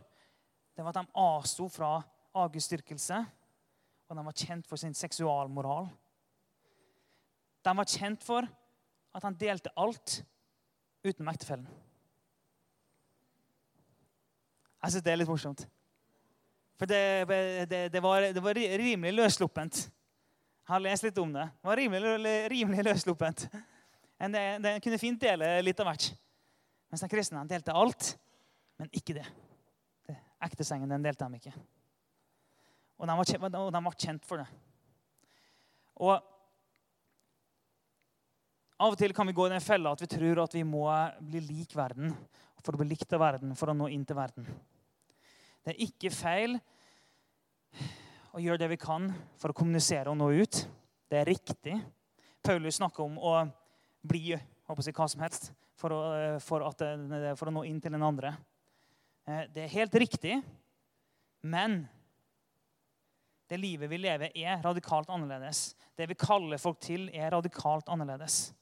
det 0.74 0.86
var 0.86 0.94
at 0.94 1.02
de 1.02 1.20
avsto 1.20 1.68
fra 1.70 1.96
avgudsdyrkelse, 2.38 3.18
og 4.08 4.18
de 4.18 4.26
var 4.26 4.38
kjent 4.38 4.68
for 4.70 4.82
sin 4.82 4.96
seksualmoral. 4.98 5.90
De 7.62 7.78
var 7.78 7.90
kjent 7.90 8.24
for 8.26 8.48
at 9.12 9.26
han 9.26 9.38
delte 9.38 9.74
alt 9.80 10.22
utenom 11.06 11.32
ektefellen. 11.34 11.68
Jeg 14.82 14.94
syns 14.96 15.06
det 15.06 15.14
er 15.14 15.20
litt 15.22 15.30
morsomt. 15.30 15.66
For 16.82 16.90
det, 16.90 17.02
det, 17.70 17.82
det, 17.94 18.02
var, 18.02 18.26
det 18.34 18.42
var, 18.42 18.58
rimelig 18.58 19.14
løssluppent. 19.14 19.84
Jeg 19.86 20.74
har 20.74 20.82
lest 20.82 21.06
litt 21.06 21.20
om 21.22 21.34
det. 21.36 21.44
Det 21.62 21.70
var 21.70 21.78
rimelig, 21.78 22.34
rimelig 22.50 22.86
løssluppent. 22.88 23.46
Det, 24.22 24.74
kunne 24.82 25.02
fint 25.02 25.22
dele 25.22 25.52
litt 25.62 25.80
av 25.82 25.92
hvert. 25.92 26.08
Mens 26.90 27.06
den 27.06 27.12
kristne 27.12 27.44
delte 27.50 27.76
alt, 27.78 28.16
men 28.82 28.90
ikke 28.98 29.16
det. 29.20 29.28
det 30.10 30.18
Ektesengen 30.48 30.90
den 30.90 31.06
delte 31.06 31.30
de 31.30 31.38
ikke. 31.38 31.54
Og 32.98 33.10
de, 33.10 33.14
var, 33.18 33.56
og 33.62 33.72
de 33.74 33.84
var 33.86 33.98
kjent 33.98 34.26
for 34.26 34.42
det. 34.42 34.50
Og 36.02 36.18
av 38.82 38.96
og 38.96 38.98
til 38.98 39.14
kan 39.14 39.30
vi 39.30 39.36
gå 39.38 39.46
i 39.46 39.54
den 39.54 39.64
fella 39.64 39.94
at 39.94 40.02
vi 40.02 40.10
tror 40.10 40.42
at 40.44 40.56
vi 40.58 40.64
må 40.66 40.88
bli 41.22 41.42
lik 41.46 41.76
verden 41.78 42.16
for 42.62 42.74
å 42.74 42.82
bli 42.82 42.92
likt 42.92 43.14
av 43.14 43.22
verden 43.22 43.54
for 43.58 43.72
å 43.72 43.78
nå 43.78 43.90
inn 43.94 44.06
til 44.06 44.18
verden. 44.18 44.48
Det 45.62 45.74
er 45.74 45.84
ikke 45.86 46.14
feil 46.14 46.58
å 48.34 48.42
gjøre 48.42 48.64
det 48.64 48.72
vi 48.72 48.80
kan 48.82 49.10
for 49.42 49.52
å 49.52 49.58
kommunisere 49.58 50.10
og 50.10 50.18
nå 50.18 50.32
ut. 50.34 50.64
Det 51.12 51.20
er 51.20 51.30
riktig. 51.30 51.76
Paulus 52.42 52.80
snakker 52.80 53.06
om 53.06 53.18
å 53.22 53.36
bli 54.02 54.32
jeg, 54.32 54.46
hva 54.66 55.08
som 55.12 55.22
helst 55.22 55.52
for 55.78 55.94
å, 55.94 56.02
for, 56.42 56.66
at, 56.66 56.82
for 57.38 57.50
å 57.50 57.54
nå 57.54 57.66
inn 57.70 57.82
til 57.84 57.94
den 57.94 58.06
andre. 58.06 58.34
Eh, 59.28 59.44
det 59.54 59.66
er 59.66 59.76
helt 59.76 59.98
riktig, 60.02 60.40
men 61.42 61.84
det 63.52 63.60
livet 63.60 63.92
vi 63.92 64.00
lever, 64.00 64.32
er 64.38 64.62
radikalt 64.64 65.10
annerledes. 65.12 65.74
Det 65.98 66.08
vi 66.08 66.18
kaller 66.18 66.62
folk 66.62 66.80
til, 66.82 67.10
er 67.12 67.34
radikalt 67.34 67.90
annerledes. 67.92 68.54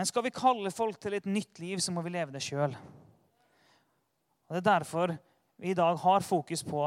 Men 0.00 0.06
skal 0.08 0.24
vi 0.24 0.30
kalle 0.32 0.70
folk 0.72 0.96
til 0.96 1.12
et 1.12 1.26
nytt 1.28 1.58
liv, 1.60 1.76
så 1.76 1.92
må 1.92 2.00
vi 2.00 2.08
leve 2.14 2.32
det 2.32 2.40
sjøl. 2.40 2.72
Det 4.48 4.56
er 4.56 4.62
derfor 4.64 5.10
vi 5.60 5.74
i 5.74 5.76
dag 5.76 5.98
har 6.00 6.22
fokus 6.24 6.62
på 6.64 6.86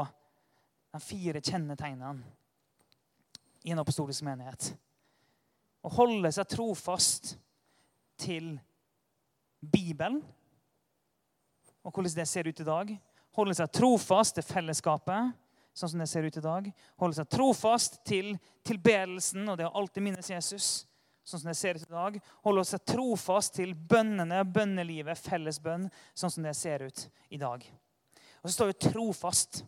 de 0.90 0.98
fire 0.98 1.38
kjennetegnene 1.38 2.24
i 3.62 3.70
en 3.70 3.78
apostolisk 3.78 4.24
menighet. 4.26 4.66
Å 5.86 5.92
holde 5.94 6.32
seg 6.34 6.48
trofast 6.56 7.36
til 8.18 8.48
Bibelen 9.62 10.16
og 11.84 11.92
hvordan 11.92 12.16
det 12.16 12.26
ser 12.26 12.50
ut 12.50 12.62
i 12.64 12.66
dag. 12.66 12.90
Holde 13.38 13.54
seg 13.54 13.70
trofast 13.78 14.40
til 14.40 14.48
fellesskapet, 14.48 15.38
sånn 15.70 15.92
som 15.92 16.02
det 16.02 16.08
ser 16.10 16.26
ut 16.26 16.40
i 16.42 16.42
dag. 16.48 16.66
Holde 16.98 17.20
seg 17.20 17.30
trofast 17.30 18.00
til 18.10 18.34
tilbedelsen 18.66 19.46
og 19.46 19.62
det 19.62 19.70
å 19.70 19.72
alltid 19.78 20.08
minnes 20.08 20.32
Jesus, 20.34 20.72
sånn 21.24 21.40
som 21.40 21.48
det 21.48 21.56
ser 21.56 21.78
ut 21.78 21.86
i 21.86 21.92
dag. 21.92 22.18
Holde 22.44 22.64
seg 22.68 22.84
trofast 22.88 23.54
til 23.56 23.74
bønnene, 23.74 24.42
bønnelivet, 24.44 25.18
fellesbønn, 25.18 25.88
sånn 26.14 26.32
som 26.32 26.44
det 26.46 26.54
ser 26.58 26.84
ut 26.84 27.06
i 27.32 27.40
dag. 27.40 27.64
Og 28.42 28.50
så 28.50 28.54
står 28.54 28.72
det 28.72 28.80
'trofast'. 28.90 29.64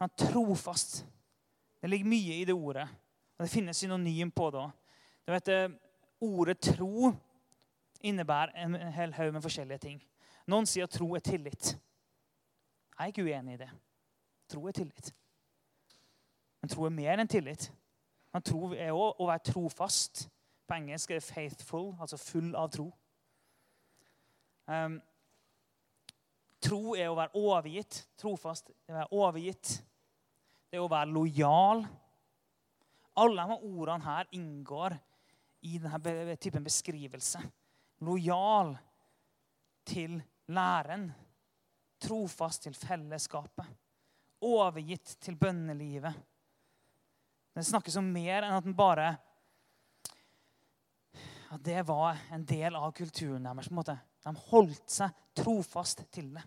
Han 0.00 0.10
er 0.10 0.26
trofast. 0.26 1.04
Det 1.80 1.90
ligger 1.90 2.08
mye 2.08 2.40
i 2.40 2.44
det 2.44 2.54
ordet. 2.54 2.88
Og 3.38 3.44
Det 3.44 3.50
finnes 3.50 3.76
synonym 3.76 4.30
på 4.30 4.50
det 4.50 4.58
òg. 4.58 4.72
Eh, 5.48 5.68
Ordet 6.20 6.60
tro 6.60 7.12
innebærer 8.00 8.52
en 8.54 8.74
hel 8.74 9.12
haug 9.12 9.32
med 9.32 9.42
forskjellige 9.42 9.78
ting. 9.78 10.02
Noen 10.46 10.66
sier 10.66 10.84
at 10.84 10.90
tro 10.90 11.14
er 11.14 11.20
tillit. 11.24 11.74
Jeg 12.94 13.00
er 13.00 13.12
ikke 13.12 13.24
uenig 13.24 13.54
i 13.54 13.62
det. 13.64 13.70
Tro 14.48 14.66
er 14.68 14.72
tillit. 14.72 15.12
Men 16.62 16.68
tro 16.68 16.86
er 16.86 16.90
mer 16.90 17.18
enn 17.18 17.28
tillit. 17.28 17.70
Men 18.34 18.42
tro 18.42 18.72
er 18.74 18.90
òg 18.90 19.20
å 19.22 19.28
være 19.30 19.46
trofast. 19.46 20.24
På 20.66 20.74
engelsk 20.74 21.10
er 21.10 21.20
det 21.20 21.28
'faithful', 21.28 21.94
altså 22.00 22.16
full 22.16 22.54
av 22.56 22.70
tro. 22.70 22.90
Um, 24.66 25.02
tro 26.60 26.94
er 26.94 27.08
å 27.08 27.14
være 27.14 27.36
overgitt. 27.36 28.08
Trofast 28.18 28.72
er 28.88 28.94
å 28.94 28.98
være 28.98 29.12
overgitt. 29.12 29.84
Det 30.70 30.80
er 30.80 30.82
å 30.82 30.90
være 30.90 31.12
lojal. 31.12 31.84
Alle 33.16 33.46
de 33.46 33.58
ordene 33.62 34.04
her 34.04 34.26
inngår 34.32 34.98
i 35.62 35.78
denne 35.78 36.36
typen 36.36 36.64
beskrivelse. 36.64 37.38
Lojal 38.00 38.74
til 39.86 40.22
læren. 40.48 41.12
Trofast 42.00 42.62
til 42.62 42.74
fellesskapet. 42.74 43.66
Overgitt 44.40 45.16
til 45.20 45.36
bønnelivet. 45.36 46.14
Det 47.54 47.64
snakkes 47.64 47.96
om 48.00 48.10
mer 48.10 48.42
enn 48.42 48.56
at 48.56 48.66
den 48.66 48.74
bare 48.76 49.14
at 51.54 51.62
det 51.62 51.84
var 51.86 52.18
en 52.34 52.42
del 52.44 52.74
av 52.74 52.92
kulturen 52.92 53.44
deres. 53.46 53.68
på 53.68 53.72
en 53.72 53.78
måte. 53.78 53.98
De 54.24 54.34
holdt 54.50 54.90
seg 54.90 55.10
trofast 55.38 56.02
til 56.10 56.32
det. 56.34 56.42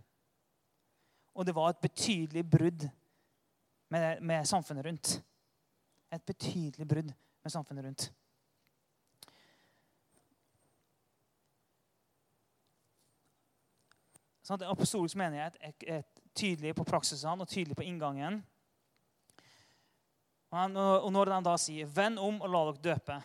Og 1.38 1.46
det 1.46 1.56
var 1.56 1.70
et 1.70 1.82
betydelig 1.82 2.44
brudd 2.50 2.90
med, 3.90 4.22
med 4.22 4.48
samfunnet 4.48 4.86
rundt. 4.86 5.22
Et 6.12 6.26
betydelig 6.26 6.88
brudd 6.88 7.14
med 7.44 7.54
samfunnet 7.54 7.86
rundt. 7.86 8.10
Sånn 14.44 14.60
at 14.60 14.68
Apostolisk 14.68 15.16
menighet 15.20 15.56
er, 15.60 15.74
er 15.88 16.04
tydelig 16.36 16.74
på 16.76 16.88
praksisene 16.88 17.44
og 17.44 17.52
tydelig 17.52 17.76
på 17.76 17.84
inngangen. 17.88 18.42
Og 20.58 21.10
når 21.14 21.32
de 21.32 21.40
da 21.46 21.56
sier 21.62 21.86
'venn 21.86 22.18
om 22.18 22.42
og 22.42 22.50
la 22.50 22.64
dere 22.72 22.84
døpe', 22.96 23.22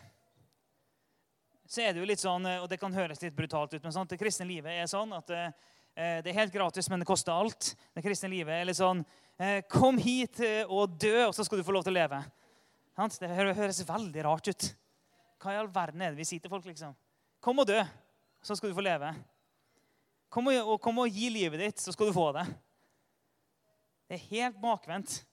så 1.65 1.81
er 1.81 1.93
det 1.93 1.99
jo 2.03 2.05
litt 2.05 2.21
sånn, 2.21 2.45
og 2.61 2.69
det 2.69 2.79
kan 2.79 2.93
høres 2.93 3.21
litt 3.21 3.35
brutalt 3.35 3.73
ut, 3.73 3.83
men 3.83 3.91
sånn, 3.91 4.07
det 4.07 4.19
kristne 4.19 4.45
livet 4.45 4.71
er 4.77 4.85
sånn 4.85 5.13
at 5.13 5.29
eh, 5.31 5.51
det 6.21 6.29
er 6.29 6.41
helt 6.41 6.53
gratis, 6.53 6.89
men 6.89 6.99
det 6.99 7.07
koster 7.07 7.33
alt. 7.33 7.75
Det 7.95 8.03
kristne 8.03 8.29
livet 8.29 8.53
er 8.53 8.65
litt 8.65 8.77
sånn 8.77 9.01
Eh, 9.37 9.63
kom 9.69 9.97
hit 9.97 10.39
eh, 10.45 10.61
og 10.69 10.93
dø, 11.01 11.15
og 11.25 11.33
så 11.33 11.45
skal 11.45 11.57
du 11.57 11.65
få 11.65 11.73
lov 11.73 11.85
til 11.85 11.95
å 11.95 11.97
leve. 11.97 12.19
Det 13.17 13.29
høres 13.57 13.81
veldig 13.87 14.25
rart 14.27 14.49
ut. 14.51 14.67
Hva 15.41 15.55
i 15.55 15.57
all 15.57 15.71
verden 15.73 16.03
er 16.03 16.13
det 16.13 16.21
vi 16.21 16.27
sier 16.27 16.43
til 16.43 16.51
folk? 16.53 16.67
liksom? 16.69 16.93
Kom 17.43 17.63
og 17.63 17.67
dø, 17.67 17.79
så 18.45 18.55
skal 18.55 18.69
du 18.69 18.77
få 18.77 18.85
leve. 18.85 19.09
Kom 20.33 20.51
og, 20.51 20.75
kom 20.81 21.01
og 21.01 21.09
gi 21.09 21.31
livet 21.33 21.61
ditt, 21.65 21.81
så 21.81 21.93
skal 21.93 22.09
du 22.09 22.15
få 22.15 22.29
det. 22.37 22.45
Det 24.07 24.19
er 24.19 24.29
helt 24.29 24.61
bakvendt. 24.61 25.23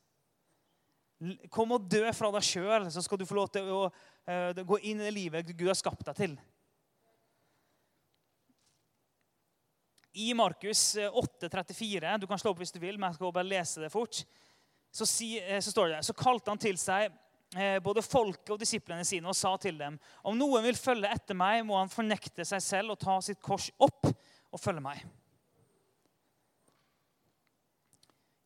Kom 1.52 1.76
og 1.76 1.84
dø 1.90 2.06
fra 2.16 2.30
deg 2.32 2.46
sjøl, 2.46 2.86
så 2.88 3.02
skal 3.04 3.20
du 3.20 3.26
få 3.28 3.36
lov 3.36 3.50
til 3.52 3.66
å 3.68 3.80
uh, 3.90 4.62
gå 4.64 4.78
inn 4.88 5.02
i 5.02 5.08
det 5.08 5.12
livet 5.12 5.52
Gud 5.52 5.68
har 5.68 5.76
skapt 5.76 6.06
deg 6.08 6.16
til. 6.16 6.38
I 10.12 10.34
Markus 10.34 10.96
8,34 10.96 12.04
eh, 12.04 12.18
Du 12.18 12.26
kan 12.26 12.38
slå 12.38 12.50
opp 12.50 12.62
hvis 12.62 12.74
du 12.74 12.80
vil, 12.82 12.98
men 12.98 13.10
jeg 13.10 13.20
skal 13.20 13.34
bare 13.34 13.46
lese 13.46 13.82
det 13.82 13.92
fort. 13.92 14.22
Så, 14.90 15.06
si, 15.06 15.36
eh, 15.38 15.60
så 15.62 15.70
står 15.70 15.92
det 15.92 16.00
Så 16.06 16.16
kalte 16.18 16.50
han 16.50 16.60
til 16.60 16.78
seg 16.80 17.12
eh, 17.54 17.78
både 17.82 18.02
folket 18.02 18.50
og 18.56 18.58
disiplene 18.60 19.06
sine 19.06 19.30
og 19.30 19.38
sa 19.38 19.54
til 19.62 19.78
dem 19.78 19.98
om 20.26 20.38
noen 20.38 20.66
vil 20.66 20.78
følge 20.78 21.10
etter 21.10 21.38
meg, 21.38 21.62
må 21.66 21.78
han 21.78 21.92
fornekte 21.92 22.46
seg 22.46 22.64
selv 22.64 22.96
og 22.96 23.00
ta 23.02 23.20
sitt 23.22 23.40
kors 23.42 23.70
opp 23.78 24.10
og 24.10 24.58
følge 24.58 24.82
meg. 24.82 25.04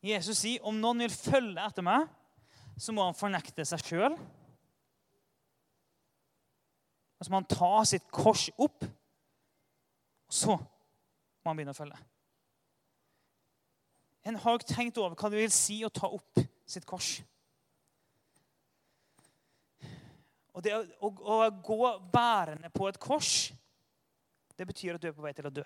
Jesus 0.04 0.42
sier 0.42 0.66
om 0.68 0.76
noen 0.76 1.06
vil 1.06 1.14
følge 1.16 1.64
etter 1.64 1.84
meg, 1.86 2.04
så 2.76 2.94
må 2.94 3.04
han 3.06 3.16
fornekte 3.16 3.64
seg 3.66 3.82
sjøl. 3.86 4.16
Så 7.22 7.32
må 7.32 7.40
han 7.40 7.48
ta 7.48 7.84
sitt 7.88 8.04
kors 8.12 8.48
opp. 8.60 8.84
Og 8.84 10.34
så 10.34 10.56
må 10.58 11.50
han 11.50 11.56
begynne 11.56 11.72
å 11.72 11.78
følge. 11.78 12.00
En 14.24 14.40
har 14.40 14.58
ikke 14.58 14.72
tenkt 14.72 14.98
over 15.00 15.16
hva 15.16 15.30
det 15.32 15.42
vil 15.42 15.52
si 15.52 15.78
å 15.84 15.92
ta 15.92 16.08
opp 16.08 16.40
sitt 16.68 16.86
kors. 16.88 17.18
Og 20.54 20.62
det 20.64 20.74
å, 20.74 21.10
å 21.10 21.38
gå 21.64 21.80
bærende 22.12 22.70
på 22.72 22.86
et 22.88 23.00
kors, 23.02 23.50
det 24.54 24.66
betyr 24.68 24.96
at 24.96 25.02
du 25.02 25.08
er 25.10 25.16
på 25.16 25.24
vei 25.24 25.32
til 25.36 25.48
å 25.48 25.52
dø. 25.52 25.64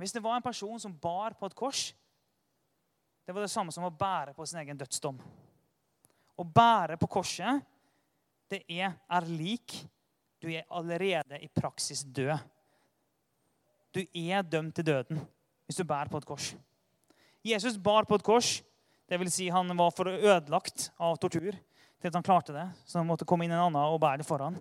Hvis 0.00 0.14
det 0.14 0.22
var 0.24 0.38
en 0.38 0.46
person 0.46 0.80
som 0.80 0.94
bar 0.98 1.36
på 1.38 1.46
et 1.46 1.54
kors, 1.58 1.92
det 3.24 3.32
var 3.32 3.44
det 3.44 3.52
samme 3.52 3.72
som 3.72 3.86
å 3.86 3.92
bære 3.92 4.34
på 4.36 4.46
sin 4.46 4.60
egen 4.60 4.78
dødsdom. 4.78 5.18
Å 6.34 6.44
bære 6.44 6.98
på 7.00 7.08
korset, 7.08 7.62
det 8.50 8.60
er, 8.68 8.92
er 9.08 9.28
lik 9.28 9.78
Du 10.42 10.50
er 10.52 10.66
allerede 10.68 11.38
i 11.40 11.48
praksis 11.48 12.02
død. 12.04 12.36
Du 13.96 14.02
er 14.04 14.42
dømt 14.44 14.74
til 14.76 14.84
døden 14.84 15.22
hvis 15.64 15.78
du 15.78 15.86
bærer 15.88 16.10
på 16.12 16.20
et 16.20 16.26
kors. 16.28 16.50
Jesus 17.40 17.78
bar 17.80 18.04
på 18.04 18.18
et 18.18 18.26
kors. 18.26 18.58
Det 19.08 19.16
vil 19.20 19.30
si 19.32 19.46
han 19.48 19.72
var 19.78 19.94
for 19.96 20.10
ødelagt 20.12 20.90
av 21.00 21.16
tortur 21.22 21.54
til 21.54 22.10
at 22.10 22.18
han 22.18 22.26
klarte 22.26 22.52
det. 22.52 22.66
Så 22.84 22.98
han 23.00 23.08
måtte 23.08 23.24
komme 23.24 23.46
inn 23.46 23.54
en 23.56 23.62
annen 23.70 23.80
og 23.88 24.00
bære 24.02 24.20
det 24.20 24.28
foran. 24.28 24.58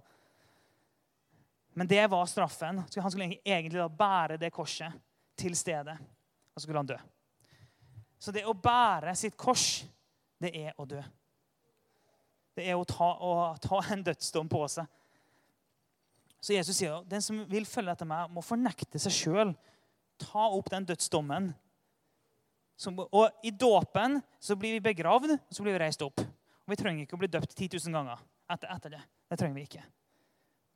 Men 1.76 1.90
det 1.90 2.06
var 2.08 2.30
straffen. 2.32 2.80
Han 2.80 3.12
skulle 3.12 3.42
egentlig 3.44 3.90
bære 4.00 4.40
det 4.40 4.54
korset 4.56 4.96
til 5.36 5.56
stedet. 5.58 5.98
Og 6.54 6.62
så 6.62 6.68
skulle 6.68 6.80
han 6.80 6.92
dø. 6.94 7.00
Så 8.24 8.32
det 8.32 8.46
å 8.48 8.56
bære 8.56 9.12
sitt 9.20 9.36
kors, 9.36 9.84
det 10.40 10.54
er 10.56 10.78
å 10.80 10.86
dø. 10.88 11.02
Det 12.56 12.68
er 12.70 12.78
å 12.78 12.86
ta, 12.88 13.10
å 13.20 13.32
ta 13.60 13.82
en 13.92 14.04
dødsdom 14.06 14.48
på 14.52 14.62
seg. 14.72 14.88
Så 16.44 16.56
Jesus 16.56 16.78
sier 16.78 17.04
den 17.08 17.24
som 17.24 17.42
vil 17.50 17.68
følge 17.68 17.96
etter 17.96 18.08
meg, 18.08 18.32
må 18.32 18.44
fornekte 18.44 19.00
seg 19.02 19.16
sjøl. 19.16 19.52
Ta 20.22 20.46
opp 20.56 20.70
den 20.72 20.88
dødsdommen. 20.88 21.50
Som, 22.80 23.00
og 23.04 23.44
I 23.46 23.52
dåpen 23.52 24.18
så 24.44 24.56
blir 24.60 24.78
vi 24.78 24.84
begravd 24.84 25.36
og 25.36 25.56
så 25.56 25.66
blir 25.66 25.76
vi 25.76 25.84
reist 25.84 26.04
opp. 26.06 26.24
Og 26.24 26.72
Vi 26.72 26.80
trenger 26.80 27.04
ikke 27.04 27.18
å 27.18 27.22
bli 27.22 27.32
døpt 27.32 27.52
10 27.56 27.76
000 27.76 27.96
ganger 27.96 28.24
etter, 28.52 28.70
etter 28.72 28.96
det. 28.96 29.02
Det 29.32 29.40
trenger 29.40 29.60
vi 29.60 29.66
ikke. 29.68 29.84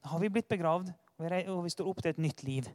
Da 0.03 0.11
har 0.11 0.23
vi 0.23 0.31
blitt 0.31 0.49
begravd, 0.51 0.91
og 0.91 1.23
vi, 1.23 1.39
og 1.51 1.63
vi 1.65 1.73
står 1.73 1.89
opp 1.91 2.03
til 2.03 2.11
et 2.11 2.21
nytt 2.21 2.43
liv. 2.47 2.67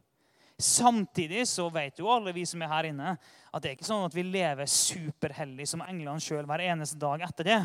Samtidig 0.63 1.43
så 1.49 1.65
vet 1.73 1.97
jo 1.99 2.07
alle 2.07 2.31
vi 2.35 2.45
som 2.47 2.61
er 2.63 2.71
her 2.71 2.87
inne, 2.87 3.15
at 3.51 3.63
det 3.63 3.69
er 3.69 3.75
ikke 3.75 3.87
sånn 3.87 4.05
at 4.07 4.13
vi 4.15 4.23
lever 4.23 4.69
superhellig 4.69 5.65
som 5.67 5.83
englene 5.83 6.23
sjøl 6.23 6.45
hver 6.47 6.63
eneste 6.69 6.99
dag 7.01 7.25
etter 7.27 7.49
det. 7.49 7.57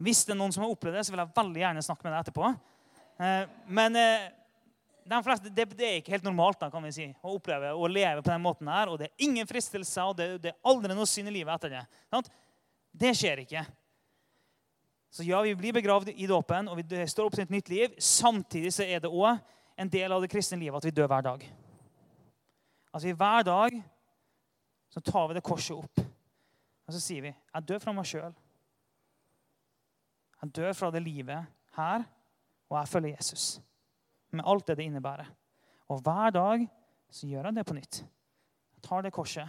Hvis 0.00 0.22
det 0.24 0.36
er 0.36 0.38
noen 0.38 0.54
som 0.54 0.62
har 0.64 0.70
opplevd 0.72 1.00
det, 1.00 1.02
så 1.08 1.12
vil 1.12 1.24
jeg 1.24 1.34
veldig 1.36 1.64
gjerne 1.64 1.82
snakke 1.84 2.06
med 2.06 2.14
deg 2.14 2.20
etterpå. 2.22 2.52
Eh, 3.20 3.42
men 3.80 3.98
eh, 3.98 4.28
de 5.10 5.20
fleste, 5.26 5.50
det, 5.50 5.66
det, 5.74 5.88
er 5.88 5.98
ikke 5.98 6.14
helt 6.14 6.28
normalt 6.28 6.62
da, 6.62 6.70
kan 6.70 6.86
vi 6.86 6.94
si, 6.94 7.08
å 7.26 7.34
oppleve 7.34 7.74
å 7.74 7.90
leve 7.90 8.22
på 8.22 8.30
den 8.30 8.44
måten 8.46 8.70
her. 8.70 8.92
Og 8.92 9.00
det 9.00 9.10
er 9.10 9.26
ingen 9.26 9.50
fristelser, 9.50 10.06
og 10.06 10.16
det, 10.20 10.30
det 10.46 10.54
er 10.54 10.70
aldri 10.70 10.94
noe 10.94 11.10
synd 11.10 11.32
i 11.32 11.36
livet 11.40 11.58
etter 11.58 11.74
det. 11.74 11.84
Sant? 12.14 12.30
Det 13.02 13.12
skjer 13.18 13.42
ikke. 13.42 13.66
Så 15.10 15.26
ja, 15.26 15.42
vi 15.42 15.56
blir 15.58 15.74
begravd 15.74 16.12
i 16.14 16.30
dåpen, 16.30 16.70
og 16.70 16.78
vi 16.78 17.06
står 17.10 17.26
opp 17.26 17.34
til 17.34 17.48
et 17.48 17.56
nytt 17.58 17.72
liv. 17.72 17.98
Samtidig 17.98 18.70
så 18.78 18.86
er 18.86 19.02
det 19.02 19.10
òg 19.10 19.42
en 19.80 19.90
del 19.90 20.14
av 20.14 20.22
det 20.22 20.30
kristne 20.30 20.60
livet 20.60 20.78
at 20.78 20.86
vi 20.86 20.94
dør 20.94 21.10
hver 21.10 21.26
dag. 21.26 21.50
At 22.94 23.04
i 23.04 23.14
hver 23.14 23.42
dag 23.46 23.76
så 24.90 25.00
tar 25.00 25.28
vi 25.28 25.36
det 25.36 25.46
korset 25.46 25.76
opp. 25.76 26.00
Og 26.86 26.94
så 26.94 27.00
sier 27.02 27.22
vi 27.28 27.30
jeg 27.30 27.66
dør 27.68 27.82
fra 27.82 27.94
meg 27.94 28.08
sjøl. 28.10 28.32
Jeg 30.40 30.54
dør 30.56 30.72
fra 30.74 30.90
det 30.90 31.02
livet 31.04 31.46
her, 31.76 32.04
og 32.70 32.78
jeg 32.78 32.88
følger 32.88 33.16
Jesus. 33.16 33.60
Med 34.30 34.46
alt 34.46 34.66
det 34.66 34.78
det 34.78 34.88
innebærer. 34.88 35.28
Og 35.90 36.00
hver 36.00 36.30
dag 36.34 36.64
så 37.10 37.26
gjør 37.26 37.50
jeg 37.50 37.58
det 37.58 37.66
på 37.66 37.76
nytt. 37.76 38.00
Jeg 38.74 38.82
tar 38.86 39.02
det 39.02 39.12
korset. 39.12 39.48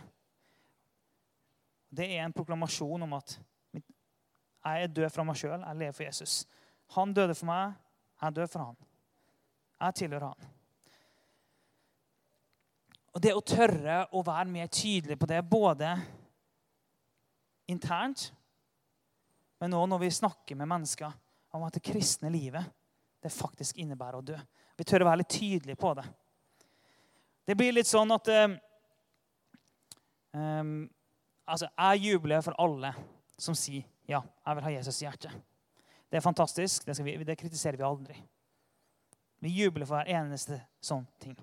Det 1.92 2.08
er 2.08 2.26
en 2.26 2.34
proklamasjon 2.34 3.04
om 3.04 3.14
at 3.14 3.40
jeg 3.74 4.84
er 4.84 4.88
død 4.94 5.10
fra 5.10 5.26
meg 5.26 5.38
sjøl. 5.40 5.60
Jeg 5.60 5.78
lever 5.80 5.98
for 5.98 6.04
Jesus. 6.04 6.46
Han 6.96 7.14
døde 7.14 7.36
for 7.36 7.50
meg. 7.50 7.78
Jeg 8.22 8.36
dør 8.36 8.50
for 8.52 8.70
han. 8.70 8.78
Jeg 9.82 9.96
tilhører 9.96 10.28
han. 10.28 10.52
Og 13.12 13.24
det 13.24 13.34
å 13.36 13.44
tørre 13.44 14.06
å 14.16 14.24
være 14.24 14.48
mer 14.52 14.70
tydelig 14.72 15.18
på 15.20 15.28
det, 15.28 15.42
både 15.44 15.92
internt, 17.72 18.30
men 19.62 19.76
òg 19.78 19.90
når 19.92 20.06
vi 20.06 20.14
snakker 20.16 20.58
med 20.58 20.70
mennesker 20.72 21.12
om 21.56 21.66
at 21.68 21.76
det 21.76 21.84
kristne 21.86 22.32
livet 22.34 22.66
det 23.22 23.30
faktisk 23.34 23.78
innebærer 23.78 24.18
å 24.18 24.26
dø. 24.26 24.38
Vi 24.78 24.88
tør 24.88 25.04
å 25.04 25.12
være 25.12 25.22
litt 25.22 25.36
tydelige 25.36 25.78
på 25.80 25.92
det. 26.00 26.08
Det 27.46 27.58
blir 27.58 27.76
litt 27.76 27.90
sånn 27.90 28.12
at 28.16 28.30
um, 30.34 30.90
altså, 31.46 31.68
Jeg 31.68 32.02
jubler 32.08 32.42
for 32.46 32.58
alle 32.62 32.94
som 33.38 33.58
sier 33.58 33.86
ja, 34.10 34.22
jeg 34.22 34.58
vil 34.58 34.66
ha 34.66 34.74
Jesus 34.74 35.02
i 35.02 35.06
hjertet. 35.06 35.36
Det 36.12 36.20
er 36.20 36.26
fantastisk. 36.26 36.84
Det, 36.88 36.98
vi, 37.06 37.14
det 37.24 37.38
kritiserer 37.40 37.78
vi 37.80 37.86
aldri. 37.88 38.18
Vi 39.42 39.54
jubler 39.56 39.88
for 39.88 40.02
hver 40.02 40.10
eneste 40.12 40.58
sånn 40.84 41.06
ting. 41.22 41.38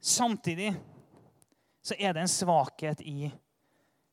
Samtidig 0.00 0.72
så 1.84 1.96
er 1.98 2.14
det 2.14 2.24
en 2.24 2.32
svakhet 2.32 3.00
i 3.04 3.30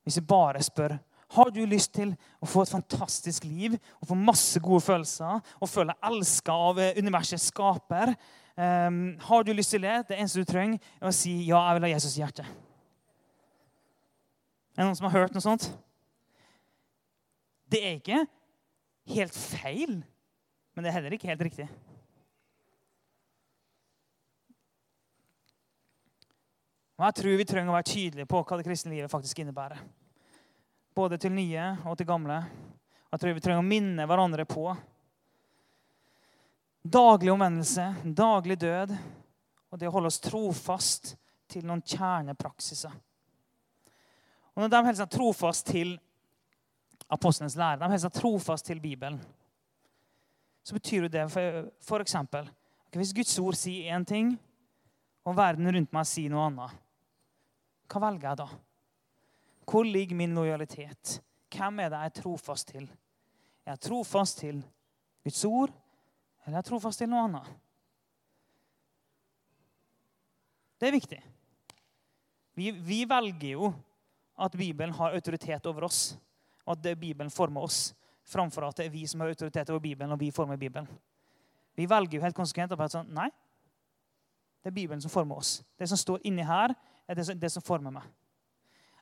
hvis 0.08 0.21
vi 0.21 0.28
bare 0.28 0.62
spør 0.63 0.95
har 1.36 1.50
du 1.52 1.60
lyst 1.67 1.91
til 1.97 2.13
å 2.39 2.47
få 2.47 2.63
et 2.63 2.71
fantastisk 2.71 3.43
liv 3.47 3.73
og 4.00 4.12
få 4.12 4.15
masse 4.19 4.60
gode 4.63 4.84
følelser 4.86 5.41
og 5.60 5.69
føle 5.69 5.91
deg 5.91 6.08
elska 6.10 6.56
av 6.69 6.80
eh, 6.80 7.00
universets 7.02 7.50
skaper. 7.52 8.13
Um, 8.56 9.17
har 9.28 9.43
du 9.43 9.52
lyst 9.54 9.76
til 9.76 9.84
det? 9.84 9.97
Det 10.08 10.17
eneste 10.17 10.41
du 10.41 10.47
trenger, 10.50 10.80
er 11.02 11.10
å 11.10 11.13
si 11.13 11.34
ja, 11.50 11.60
jeg 11.67 11.78
vil 11.78 11.88
ha 11.88 11.91
Jesus 11.91 12.15
i 12.15 12.23
hjertet. 12.23 12.47
Er 14.78 14.82
det 14.82 14.88
noen 14.88 14.97
som 14.97 15.10
har 15.10 15.17
hørt 15.17 15.36
noe 15.36 15.43
sånt? 15.43 15.67
Det 17.67 17.84
er 17.84 18.00
ikke 18.00 18.23
helt 19.12 19.36
feil, 19.36 20.00
men 20.73 20.86
det 20.86 20.89
er 20.89 20.97
heller 21.02 21.17
ikke 21.17 21.30
helt 21.30 21.43
riktig. 21.43 21.67
Og 26.97 27.05
Jeg 27.05 27.13
tror 27.19 27.38
vi 27.38 27.45
trenger 27.45 27.69
å 27.69 27.77
være 27.77 27.91
tydelige 27.91 28.29
på 28.29 28.39
hva 28.41 28.57
det 28.57 28.65
kristne 28.65 28.95
livet 28.95 29.12
faktisk 29.12 29.43
innebærer. 29.43 29.81
Både 30.97 31.19
til 31.21 31.36
nye 31.36 31.75
og 31.86 31.97
til 31.97 32.07
gamle. 32.10 32.39
Jeg 33.12 33.21
tror 33.21 33.36
vi 33.38 33.43
trenger 33.45 33.62
å 33.62 33.67
minne 33.67 34.07
hverandre 34.10 34.45
på 34.49 34.71
daglig 36.88 37.29
omvendelse, 37.31 37.86
daglig 38.03 38.57
død 38.60 38.95
og 38.95 39.79
det 39.79 39.89
å 39.89 39.93
holde 39.93 40.10
oss 40.10 40.21
trofast 40.23 41.13
til 41.51 41.67
noen 41.67 41.83
kjernepraksiser. 41.86 42.93
Og 44.55 44.63
Når 44.63 44.73
de 44.73 44.81
holder 44.81 44.99
seg 45.03 45.13
trofast 45.13 45.67
til 45.69 45.93
apostlenes 47.13 47.57
lære, 47.60 47.77
de 47.77 47.86
holder 47.91 48.03
seg 48.07 48.15
trofast 48.17 48.65
til 48.65 48.81
Bibelen, 48.81 49.19
så 50.65 50.75
betyr 50.75 51.07
det 51.12 51.27
for, 51.31 51.69
for 51.79 52.01
eksempel, 52.01 52.49
Hvis 52.97 53.13
Guds 53.13 53.36
ord 53.39 53.53
sier 53.53 53.93
én 53.93 54.05
ting, 54.07 54.31
og 55.27 55.36
verden 55.38 55.67
rundt 55.69 55.91
meg 55.93 56.05
sier 56.07 56.31
noe 56.31 56.47
annet, 56.47 56.87
hva 57.88 58.02
velger 58.04 58.30
jeg 58.30 58.39
da? 58.41 58.47
Hvor 59.67 59.84
ligger 59.88 60.15
min 60.15 60.36
lojalitet? 60.36 61.17
Hvem 61.52 61.80
er 61.84 61.91
det 61.91 62.02
jeg 62.02 62.12
er 62.12 62.21
trofast 62.21 62.67
til? 62.71 62.86
Er 63.65 63.76
jeg 63.76 63.84
trofast 63.88 64.39
til 64.39 64.62
Guds 65.23 65.43
ord, 65.45 65.73
eller 66.45 66.56
er 66.56 66.62
jeg 66.62 66.69
trofast 66.69 67.04
til 67.04 67.10
noe 67.12 67.26
annet? 67.28 67.50
Det 70.78 70.88
er 70.88 70.95
viktig. 70.95 71.19
Vi, 72.58 72.71
vi 72.71 73.04
velger 73.10 73.50
jo 73.58 73.71
at 74.38 74.54
Bibelen 74.58 74.93
har 74.93 75.15
autoritet 75.17 75.65
over 75.65 75.88
oss, 75.89 76.17
og 76.65 76.78
at 76.78 77.00
Bibelen 77.00 77.32
former 77.34 77.65
oss, 77.65 77.95
framfor 78.28 78.67
at 78.67 78.78
det 78.78 78.88
er 78.88 78.93
vi 78.93 79.06
som 79.08 79.23
har 79.23 79.32
autoritet 79.34 79.69
over 79.69 79.80
Bibelen, 79.80 80.12
og 80.12 80.19
vi 80.19 80.32
former 80.32 80.58
Bibelen. 80.58 80.88
Vi 81.76 81.89
velger 81.89 82.17
jo 82.17 82.23
helt 82.23 82.36
konsekvent 82.36 82.73
at 82.73 82.93
sånn, 82.93 83.10
nei, 83.13 83.30
det 84.62 84.71
er 84.71 84.76
Bibelen 84.76 85.02
som 85.02 85.13
former 85.13 85.39
oss. 85.39 85.62
Det 85.80 85.88
som 85.89 86.00
står 86.00 86.23
inni 86.28 86.45
her, 86.45 86.73
er 87.08 87.15
det 87.15 87.26
som, 87.26 87.39
det 87.39 87.52
som 87.52 87.63
former 87.63 87.93
meg. 88.00 88.08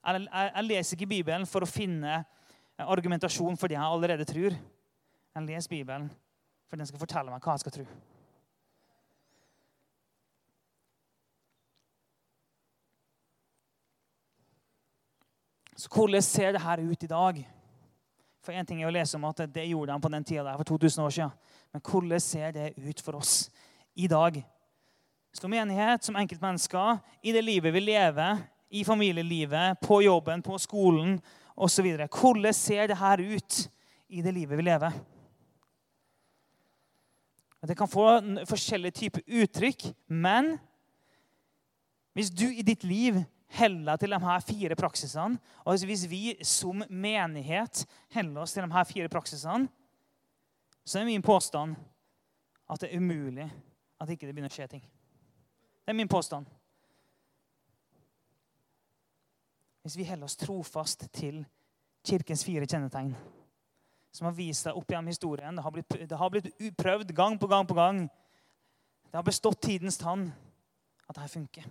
Jeg, 0.06 0.22
jeg, 0.22 0.52
jeg, 0.56 0.66
leser 0.70 0.98
ikke 0.98 1.14
Bibelen 1.16 1.48
for 1.50 1.66
å 1.66 1.70
finne 1.70 2.20
argumentasjon 2.78 3.58
for 3.58 3.72
det 3.72 3.78
jeg 3.78 3.86
allerede 3.98 4.28
tror. 4.30 4.58
Jeg 5.36 5.48
leser 5.48 5.72
Bibelen 5.72 6.12
for 6.70 6.78
den 6.78 6.88
skal 6.90 7.02
fortelle 7.02 7.34
meg 7.34 7.44
hva 7.44 7.56
jeg 7.56 7.66
skal 7.66 7.76
tro. 7.80 7.88
Så 15.76 15.92
hvordan 15.92 16.24
ser 16.24 16.56
det 16.56 16.64
her 16.64 16.82
ut 16.82 17.04
i 17.04 17.12
dag? 17.12 17.42
For 18.46 18.54
Én 18.54 18.66
ting 18.66 18.82
er 18.82 18.88
å 18.88 18.94
lese 18.94 19.18
om 19.18 19.26
at 19.28 19.42
det 19.52 19.66
gjorde 19.68 19.92
de 19.92 20.02
på 20.02 20.12
den 20.14 20.24
tida 20.24 20.46
der 20.46 20.60
for 20.62 20.70
2000 20.70 21.04
år 21.04 21.14
siden. 21.14 21.32
Men 21.74 21.82
hvordan 21.82 22.22
ser 22.24 22.52
det 22.56 22.74
ut 22.78 23.02
for 23.04 23.18
oss 23.20 23.50
i 23.96 24.08
dag? 24.08 24.38
Som 25.36 25.52
menighet, 25.52 26.04
som 26.04 26.16
enkeltmennesker, 26.16 27.00
i 27.22 27.34
det 27.36 27.44
livet 27.44 27.74
vi 27.76 27.82
lever, 27.84 28.40
i 28.70 28.84
familielivet, 28.88 29.80
på 29.84 30.02
jobben, 30.02 30.42
på 30.42 30.58
skolen 30.60 31.18
osv. 31.56 31.90
Hvordan 32.08 32.54
ser 32.54 32.88
det 32.88 32.98
her 33.00 33.22
ut 33.22 33.60
i 34.08 34.22
det 34.24 34.34
livet 34.34 34.58
vi 34.58 34.66
lever? 34.66 34.96
Det 37.66 37.76
kan 37.78 37.90
få 37.90 38.06
forskjellige 38.46 38.92
typer 38.92 39.22
uttrykk, 39.26 39.88
men 40.08 40.60
hvis 42.14 42.30
du 42.30 42.46
i 42.46 42.62
ditt 42.64 42.84
liv 42.86 43.24
deg 43.56 44.00
til 44.00 44.12
de 44.12 44.20
her 44.20 44.44
fire 44.44 44.76
praksisene, 44.76 45.40
og 45.66 45.86
hvis 45.88 46.06
vi 46.12 46.36
som 46.44 46.84
menighet 46.90 47.86
holder 48.14 48.42
oss 48.42 48.54
til 48.54 48.66
de 48.66 48.74
her 48.74 48.84
fire 48.84 49.10
praksisene, 49.10 49.70
så 50.86 51.00
er 51.00 51.08
min 51.08 51.26
påstand 51.26 51.76
at 52.70 52.82
det 52.82 52.92
er 52.92 53.00
umulig 53.00 53.48
at 54.02 54.10
ikke 54.10 54.28
det 54.28 54.36
begynner 54.36 54.52
å 54.52 54.56
skje 54.56 54.68
ting. 54.76 54.84
Det 55.86 55.94
er 55.94 55.94
min 55.94 56.08
påstand. 56.08 56.46
Hvis 59.82 59.98
vi 59.98 60.06
holder 60.10 60.26
oss 60.26 60.36
trofast 60.36 61.08
til 61.14 61.44
kirkens 62.06 62.46
fire 62.46 62.66
kjennetegn, 62.66 63.12
som 64.12 64.26
har 64.26 64.34
vist 64.34 64.66
seg 64.66 64.78
opp 64.78 64.90
gjennom 64.90 65.12
historien 65.12 65.58
Det 65.58 65.64
har 65.64 65.74
blitt, 65.76 65.98
det 66.10 66.18
har 66.18 66.30
blitt 66.32 66.78
prøvd 66.78 67.14
gang 67.14 67.38
på 67.40 67.48
gang 67.48 67.68
på 67.68 67.78
gang. 67.78 68.06
Det 69.12 69.18
har 69.20 69.24
bestått 69.24 69.62
tidens 69.62 69.98
tann 70.02 70.32
at 71.06 71.16
dette 71.16 71.30
funker. 71.30 71.70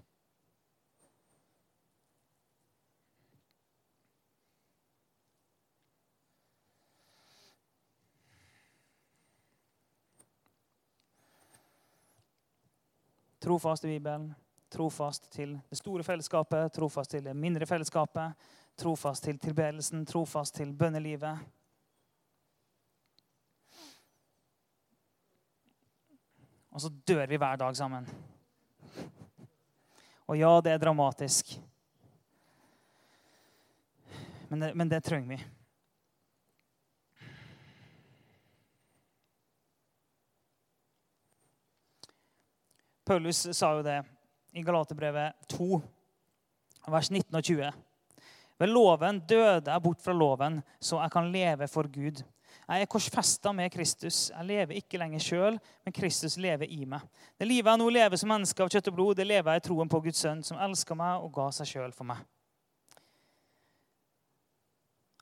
Trofast 13.44 13.82
til 13.84 13.90
Bibelen, 13.92 14.30
trofast 14.72 15.26
til 15.32 15.50
det 15.68 15.76
store 15.76 16.04
fellesskapet, 16.04 16.72
trofast 16.72 17.10
til 17.12 17.26
det 17.26 17.34
mindre 17.36 17.66
fellesskapet, 17.68 18.32
trofast 18.80 19.24
til 19.24 19.38
tilbedelsen, 19.38 20.06
trofast 20.08 20.54
til 20.56 20.72
bønnelivet. 20.72 21.42
Og 26.72 26.80
så 26.80 26.88
dør 27.08 27.26
vi 27.26 27.36
hver 27.36 27.56
dag 27.60 27.76
sammen. 27.76 28.08
Og 30.26 30.38
ja, 30.38 30.60
det 30.64 30.72
er 30.72 30.80
dramatisk. 30.80 31.52
Men 34.48 34.60
det, 34.60 34.72
men 34.76 34.90
det 34.90 35.04
trenger 35.04 35.36
vi. 35.36 35.63
Paulus 43.04 43.46
sa 43.52 43.74
jo 43.76 43.82
det 43.84 43.98
i 44.56 44.62
Galaterbrevet 44.64 45.48
2, 45.52 45.80
vers 46.88 47.10
19 47.10 47.36
og 47.36 47.44
20. 47.44 47.72
Ved 48.58 48.70
loven 48.70 49.18
døde 49.28 49.72
jeg 49.72 49.82
bort 49.82 50.00
fra 50.00 50.12
loven, 50.12 50.62
så 50.80 51.02
jeg 51.02 51.12
kan 51.12 51.32
leve 51.32 51.68
for 51.68 51.90
Gud. 51.92 52.22
Jeg 52.68 52.80
er 52.80 52.88
korsfesta 52.88 53.52
med 53.52 53.70
Kristus. 53.70 54.30
Jeg 54.30 54.46
lever 54.48 54.78
ikke 54.78 54.98
lenger 54.98 55.20
sjøl, 55.20 55.58
men 55.84 55.92
Kristus 55.92 56.38
lever 56.40 56.70
i 56.70 56.86
meg. 56.88 57.02
Det 57.36 57.48
livet 57.48 57.68
jeg 57.68 57.80
nå 57.82 57.88
lever 57.92 58.16
som 58.16 58.30
menneske 58.32 58.64
av 58.64 58.70
kjøtt 58.72 58.88
og 58.88 58.96
blod, 58.96 59.16
det 59.18 59.26
lever 59.26 59.52
jeg 59.52 59.60
i 59.60 59.66
troen 59.66 59.90
på 59.90 60.00
Guds 60.06 60.22
sønn, 60.24 60.40
som 60.46 60.60
elska 60.64 60.96
meg 60.96 61.26
og 61.26 61.34
ga 61.34 61.50
seg 61.52 61.74
sjøl 61.74 61.92
for 61.92 62.08
meg. 62.08 62.22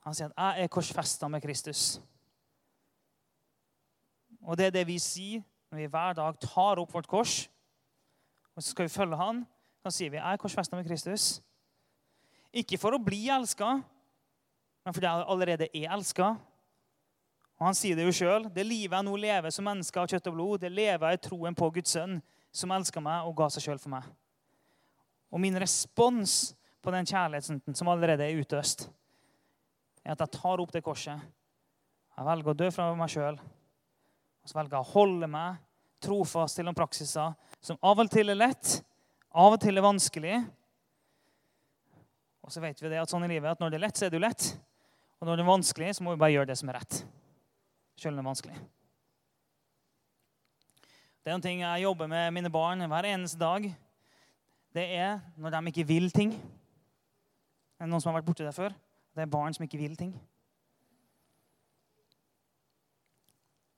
Han 0.03 0.15
sier 0.15 0.31
at 0.31 0.37
'jeg 0.37 0.65
er 0.65 0.69
korsfesta 0.69 1.29
med 1.29 1.43
Kristus'. 1.43 2.01
Og 4.43 4.57
det 4.59 4.67
er 4.67 4.71
det 4.71 4.87
vi 4.87 4.99
sier 4.99 5.43
når 5.71 5.79
vi 5.79 5.87
hver 5.87 6.13
dag 6.13 6.39
tar 6.41 6.79
opp 6.79 6.93
vårt 6.95 7.07
kors, 7.07 7.49
og 8.57 8.63
så 8.63 8.71
skal 8.71 8.87
vi 8.87 8.95
følge 8.95 9.17
Han. 9.17 9.47
Da 9.85 9.91
sier 9.91 10.11
vi 10.11 10.17
'jeg 10.17 10.33
er 10.33 10.37
korsfesta 10.37 10.77
med 10.77 10.87
Kristus'. 10.87 11.41
Ikke 12.53 12.79
for 12.79 12.93
å 12.93 13.05
bli 13.05 13.29
elska, 13.29 13.83
men 14.85 14.95
fordi 14.95 15.07
jeg 15.07 15.25
allerede 15.29 15.69
er 15.75 15.89
elska. 15.91 16.37
Og 17.59 17.67
han 17.67 17.75
sier 17.75 17.97
det 17.97 18.05
jo 18.05 18.13
sjøl. 18.13 18.49
Det 18.53 18.67
livet 18.67 18.97
jeg 18.97 19.05
nå 19.05 19.17
lever 19.17 19.51
som 19.51 19.65
menneske 19.65 20.01
av 20.01 20.09
kjøtt 20.11 20.27
og 20.27 20.35
blod, 20.35 20.61
det 20.61 20.73
lever 20.73 21.09
jeg 21.09 21.19
i 21.19 21.29
troen 21.29 21.55
på 21.55 21.71
Guds 21.71 21.91
sønn, 21.91 22.23
som 22.53 22.71
elska 22.71 23.01
meg 23.01 23.29
og 23.29 23.37
ga 23.37 23.49
seg 23.49 23.63
sjøl 23.63 23.79
for 23.79 23.89
meg. 23.89 24.03
Og 25.33 25.41
min 25.41 25.57
respons 25.57 26.55
på 26.83 26.91
den 26.91 27.07
kjærligheten 27.07 27.75
som 27.75 27.89
allerede 27.89 28.27
er 28.27 28.41
utøst, 28.43 28.89
er 30.05 30.13
at 30.13 30.21
jeg 30.21 30.35
tar 30.35 30.61
opp 30.61 30.73
det 30.75 30.83
korset. 30.85 31.21
Jeg 32.17 32.27
velger 32.27 32.53
å 32.53 32.59
dø 32.59 32.71
fra 32.75 32.91
meg 32.99 33.09
sjøl. 33.09 33.39
Og 34.43 34.51
så 34.51 34.59
velger 34.59 34.77
jeg 34.77 34.83
å 34.83 34.93
holde 34.93 35.31
meg 35.31 35.63
trofast 36.03 36.59
til 36.59 36.67
noen 36.67 36.77
praksiser 36.77 37.33
som 37.63 37.79
av 37.81 38.03
og 38.03 38.11
til 38.11 38.33
er 38.33 38.39
lett, 38.39 38.81
av 39.33 39.55
og 39.55 39.61
til 39.63 39.79
er 39.79 39.87
vanskelig. 39.87 40.43
Og 42.43 42.51
så 42.51 42.63
vet 42.63 42.81
vi 42.83 42.91
det 42.91 42.99
at 43.01 43.11
sånn 43.11 43.25
i 43.25 43.31
livet 43.31 43.55
at 43.55 43.63
når 43.63 43.71
det 43.71 43.79
er 43.79 43.85
lett, 43.87 43.99
så 43.99 44.07
er 44.07 44.13
det 44.13 44.19
jo 44.19 44.27
lett. 44.27 44.49
Og 45.23 45.29
når 45.29 45.39
det 45.39 45.45
er 45.45 45.53
vanskelig, 45.53 45.93
så 45.95 46.03
må 46.03 46.17
vi 46.17 46.23
bare 46.25 46.35
gjøre 46.35 46.51
det 46.51 46.59
som 46.59 46.73
er 46.73 46.81
rett. 46.81 47.03
Selv 47.95 48.13
om 48.13 48.19
det 48.19 48.25
er 48.25 48.31
vanskelig. 48.33 48.57
Det 51.23 51.31
er 51.31 51.37
noen 51.37 51.45
ting 51.45 51.63
jeg 51.63 51.85
jobber 51.85 52.11
med 52.11 52.35
mine 52.35 52.51
barn 52.51 52.83
hver 52.91 53.07
eneste 53.13 53.39
dag. 53.39 53.69
Det 54.75 54.89
er 54.99 55.21
når 55.39 55.55
de 55.55 55.71
ikke 55.71 55.87
vil 55.87 56.11
ting. 56.11 56.35
Er 57.79 57.87
det 57.87 57.93
noen 57.93 58.03
som 58.03 58.11
har 58.11 58.19
vært 58.19 58.27
borti 58.33 58.43
det 58.43 58.57
før? 58.57 58.75
Det 59.15 59.23
er 59.23 59.31
barn 59.31 59.55
som 59.55 59.63
ikke 59.63 59.79
vil 59.79 59.95
ting. 60.01 60.11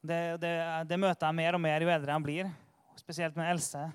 Det, 0.05 0.40
det, 0.40 0.53
det 0.88 1.01
møter 1.01 1.29
jeg 1.29 1.37
mer 1.37 1.57
og 1.57 1.62
mer 1.64 1.85
jo 1.85 1.92
eldre 1.92 2.16
jeg 2.16 2.25
blir. 2.25 2.49
Spesielt 3.00 3.37
med 3.37 3.50
Else. 3.50 3.87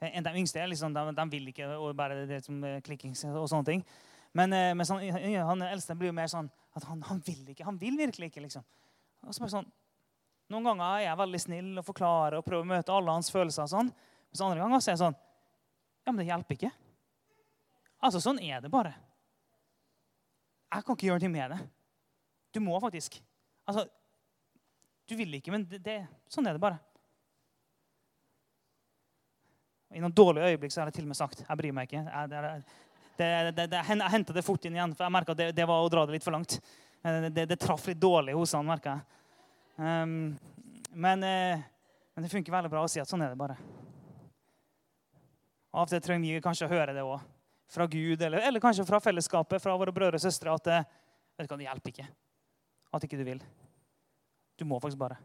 eldste. 0.00 0.22
De 0.26 0.36
yngste 0.36 0.66
liksom, 0.68 0.92
de, 0.94 1.04
de, 1.16 1.24
vil 1.32 1.48
ikke 1.48 1.68
bare 1.96 2.26
det 2.28 2.42
som 2.44 2.60
klikking 2.84 3.14
og 3.32 3.48
sånne 3.48 3.64
ting. 3.64 3.84
Men, 4.36 4.52
men 4.76 4.84
sånn, 4.84 5.00
han 5.16 5.62
eldste 5.64 5.96
blir 5.96 6.10
jo 6.10 6.16
mer 6.16 6.28
sånn 6.28 6.50
at 6.76 6.84
han, 6.84 7.00
han, 7.08 7.22
vil 7.24 7.46
ikke. 7.52 7.64
Han 7.64 7.78
vil 7.80 7.96
virkelig 7.96 8.28
ikke. 8.28 8.42
liksom. 8.44 8.64
Og 9.24 9.34
så 9.34 9.44
bare 9.44 9.54
sånn, 9.58 9.70
Noen 10.52 10.62
ganger 10.68 10.84
er 10.86 11.00
jeg 11.08 11.18
veldig 11.18 11.38
snill 11.42 11.70
og 11.80 11.86
forklarer 11.88 12.36
og 12.38 12.44
prøver 12.46 12.62
å 12.62 12.70
møte 12.70 12.92
alle 12.94 13.14
hans 13.16 13.32
følelser. 13.34 13.64
og 13.64 13.72
sånn. 13.72 13.88
Mens 14.30 14.42
andre 14.46 14.60
ganger 14.62 14.82
så 14.82 14.90
er 14.90 14.94
jeg 14.94 15.02
sånn 15.02 15.16
Ja, 15.16 16.12
men 16.12 16.20
det 16.20 16.28
hjelper 16.28 16.54
ikke. 16.54 16.70
Altså, 18.06 18.20
Sånn 18.22 18.38
er 18.44 18.60
det 18.62 18.70
bare. 18.70 18.92
Jeg 20.70 20.84
kan 20.86 20.94
ikke 20.94 21.08
gjøre 21.08 21.24
noe 21.24 21.32
med 21.32 21.54
det. 21.54 21.58
Du 22.54 22.60
må 22.62 22.78
faktisk. 22.82 23.18
Altså, 23.66 23.88
Du 25.06 25.14
vil 25.18 25.34
ikke, 25.38 25.52
men 25.54 25.64
det, 25.70 25.78
det, 25.82 25.96
sånn 26.30 26.46
er 26.46 26.56
det 26.56 26.62
bare. 26.62 26.78
I 29.94 30.02
noen 30.02 30.14
dårlige 30.14 30.50
øyeblikk 30.50 30.74
så 30.74 30.82
har 30.82 30.90
jeg 30.90 30.98
til 30.98 31.06
og 31.06 31.12
med 31.12 31.18
sagt 31.18 31.44
jeg 31.44 31.58
bryr 31.60 31.74
meg 31.76 31.86
ikke. 31.86 32.02
Jeg, 32.02 32.30
det, 32.32 32.40
det, 33.16 33.28
det, 33.56 33.68
det, 33.72 33.82
jeg 33.82 34.12
henta 34.12 34.34
det 34.36 34.44
fort 34.44 34.66
inn 34.66 34.76
igjen, 34.76 34.96
for 34.96 35.06
jeg 35.06 35.14
merka 35.14 35.36
at 35.36 35.44
det, 35.56 35.68
var 35.68 35.84
å 35.84 35.92
dra 35.92 36.04
det 36.06 36.16
litt 36.16 36.26
for 36.26 36.34
langt. 36.34 36.58
Det, 37.02 37.46
traff 37.60 37.86
litt 37.86 38.00
dårlig 38.02 38.34
hos 38.34 38.54
han, 38.56 38.66
merka 38.66 38.96
jeg. 38.96 39.22
Um, 39.76 40.34
men, 40.96 41.22
uh, 41.22 41.62
men, 42.16 42.24
det 42.24 42.32
funker 42.32 42.54
veldig 42.54 42.72
bra 42.72 42.82
å 42.82 42.90
si 42.90 43.00
at 43.02 43.10
sånn 43.10 43.22
er 43.22 43.32
det 43.32 43.38
bare. 43.38 43.58
Av 45.76 45.84
og 45.84 45.92
til 45.92 46.02
trenger 46.02 46.38
vi 46.38 46.44
kanskje 46.44 46.66
å 46.66 46.72
høre 46.72 46.96
det 46.96 47.04
òg. 47.04 47.20
Fra 47.70 47.86
Gud, 47.90 48.22
eller, 48.22 48.40
eller, 48.40 48.62
kanskje 48.62 48.86
fra 48.88 49.00
fellesskapet, 49.02 49.62
fra 49.62 49.74
våre 49.76 49.92
brødre 49.94 50.18
og 50.18 50.22
søstre, 50.22 50.54
at 50.54 50.66
det, 50.66 50.82
vet 51.36 51.48
du 51.48 51.52
hva, 51.52 51.60
det 51.60 51.68
hjelper 51.68 51.92
ikke. 51.92 52.06
At 52.96 53.06
ikke 53.06 53.18
du 53.20 53.24
vil. 53.26 53.42
Du 54.56 54.64
må 54.64 54.78
faktisk 54.80 55.02
bare. 55.02 55.18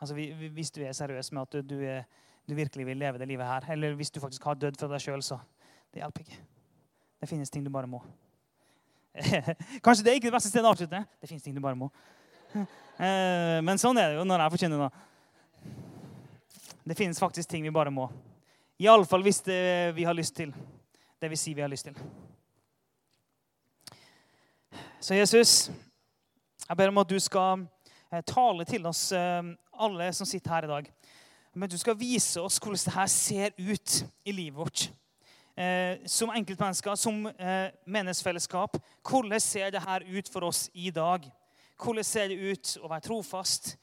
Altså, 0.00 0.14
Hvis 0.14 0.70
du 0.70 0.82
er 0.84 0.94
seriøs 0.96 1.32
med 1.32 1.42
at 1.42 1.56
du, 1.56 1.74
du, 1.74 1.78
er, 1.82 2.04
du, 2.50 2.56
virkelig 2.58 2.86
vil 2.86 2.98
leve 3.00 3.20
det 3.20 3.28
livet 3.30 3.46
her, 3.46 3.66
eller 3.74 3.94
hvis 3.98 4.10
du 4.12 4.20
faktisk 4.22 4.44
har 4.48 4.58
dødd 4.58 4.78
for 4.80 4.92
deg 4.92 5.02
sjøl, 5.02 5.22
så 5.24 5.38
det 5.94 6.02
hjelper 6.02 6.26
ikke. 6.26 6.40
Det 7.20 7.28
finnes 7.30 7.52
ting 7.52 7.64
du 7.64 7.70
bare 7.72 7.88
må. 7.90 8.02
Kanskje 9.84 10.04
det 10.04 10.12
er 10.12 10.18
ikke 10.20 10.28
det 10.30 10.36
beste 10.36 10.52
stedet 10.52 10.68
å 10.68 10.72
avslutte. 10.74 11.02
Det 11.20 11.28
finnes 11.28 11.44
ting 11.44 11.56
du 11.56 11.62
bare 11.64 11.78
må. 11.78 11.90
Eh, 13.00 13.62
men 13.64 13.78
sånn 13.80 13.96
er 13.96 14.10
det 14.10 14.16
jo 14.18 14.26
når 14.28 14.42
jeg 14.42 14.52
forkynner. 14.52 14.82
da. 14.82 14.90
Det 16.84 16.96
finnes 16.98 17.16
faktisk 17.22 17.48
ting 17.48 17.62
vi 17.64 17.72
bare 17.72 17.88
må. 17.88 18.10
Iallfall 18.76 19.24
hvis 19.24 19.40
det 19.46 19.94
vi 19.96 20.04
har 20.04 20.12
lyst 20.12 20.34
til. 20.36 20.52
Det 21.16 21.30
vil 21.32 21.40
si 21.40 21.54
vi 21.56 21.64
har 21.64 21.72
lyst 21.72 21.88
til. 21.88 21.96
Så 25.00 25.16
Jesus, 25.16 25.70
jeg 26.66 26.76
ber 26.76 26.92
om 26.92 27.00
at 27.00 27.08
du 27.08 27.16
skal 27.16 27.64
eh, 28.12 28.20
tale 28.20 28.68
til 28.68 28.84
oss 28.92 29.06
eh, 29.16 29.48
alle 29.80 30.12
som 30.12 30.28
sitter 30.28 30.52
her 30.52 30.68
i 30.68 30.72
dag. 30.74 30.92
Men 31.52 31.68
du 31.68 31.78
skal 31.78 31.98
vise 31.98 32.40
oss 32.40 32.60
hvordan 32.62 32.84
det 32.84 32.94
her 32.94 33.10
ser 33.10 33.54
ut 33.58 33.94
i 34.24 34.32
livet 34.32 34.58
vårt 34.58 34.90
eh, 35.60 35.98
som 36.06 36.30
enkeltmennesker, 36.30 36.94
som 36.94 37.26
eh, 37.26 37.70
menneskefellesskap. 37.84 38.76
Hvordan 39.02 39.40
ser 39.40 39.70
det 39.70 39.82
her 39.82 40.06
ut 40.06 40.28
for 40.28 40.46
oss 40.48 40.68
i 40.74 40.90
dag? 40.90 41.26
Hvordan 41.80 42.04
ser 42.04 42.28
det 42.30 42.38
ut 42.52 42.76
å 42.80 42.90
være 42.90 43.06
trofast 43.08 43.74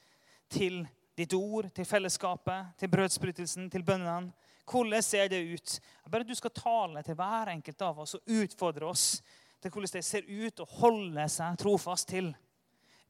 til 0.54 0.86
ditt 1.18 1.34
ord, 1.34 1.70
til 1.76 1.86
fellesskapet, 1.86 2.74
til 2.80 2.92
brødsbrytelsen, 2.94 3.70
til 3.74 3.84
bønnene? 3.84 4.32
Hvordan 4.68 5.04
ser 5.04 5.30
det 5.32 5.44
ut? 5.48 5.80
Bare 6.12 6.28
Du 6.28 6.36
skal 6.36 6.52
tale 6.52 7.04
til 7.04 7.16
hver 7.16 7.54
enkelt 7.54 7.82
av 7.82 8.00
oss 8.04 8.18
og 8.18 8.22
utfordre 8.28 8.86
oss 8.86 9.22
til 9.62 9.72
hvordan 9.72 9.94
det 9.94 10.06
ser 10.06 10.28
ut 10.28 10.60
å 10.60 10.72
holde 10.80 11.28
seg 11.32 11.60
trofast 11.60 12.10
til. 12.12 12.34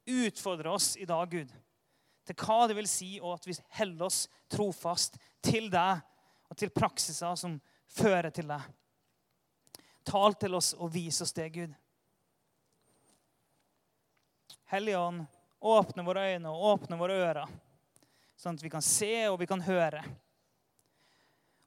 Utfordre 0.07 0.71
oss 0.71 0.95
i 0.95 1.05
dag, 1.05 1.29
Gud, 1.29 1.49
til 2.27 2.37
hva 2.43 2.67
det 2.67 2.75
vil 2.77 2.89
si 2.89 3.15
og 3.21 3.37
at 3.37 3.47
vi 3.47 3.55
holder 3.79 4.07
oss 4.09 4.25
trofast 4.51 5.17
til 5.43 5.69
deg 5.71 6.03
og 6.47 6.59
til 6.59 6.71
praksiser 6.73 7.35
som 7.39 7.57
fører 7.97 8.31
til 8.35 8.49
deg. 8.49 8.63
Tal 10.07 10.37
til 10.39 10.55
oss 10.55 10.73
og 10.77 10.91
vis 10.93 11.19
oss 11.23 11.35
det, 11.35 11.49
Gud. 11.55 11.73
Hellige 14.71 14.99
Ånd, 14.99 15.25
åpne 15.59 16.03
våre 16.03 16.25
øyne 16.33 16.51
og 16.51 16.63
åpne 16.73 16.99
våre 16.99 17.17
ører, 17.23 17.51
sånn 18.39 18.55
at 18.59 18.63
vi 18.63 18.71
kan 18.71 18.83
se 18.83 19.11
og 19.29 19.39
vi 19.39 19.47
kan 19.49 19.63
høre. 19.63 20.03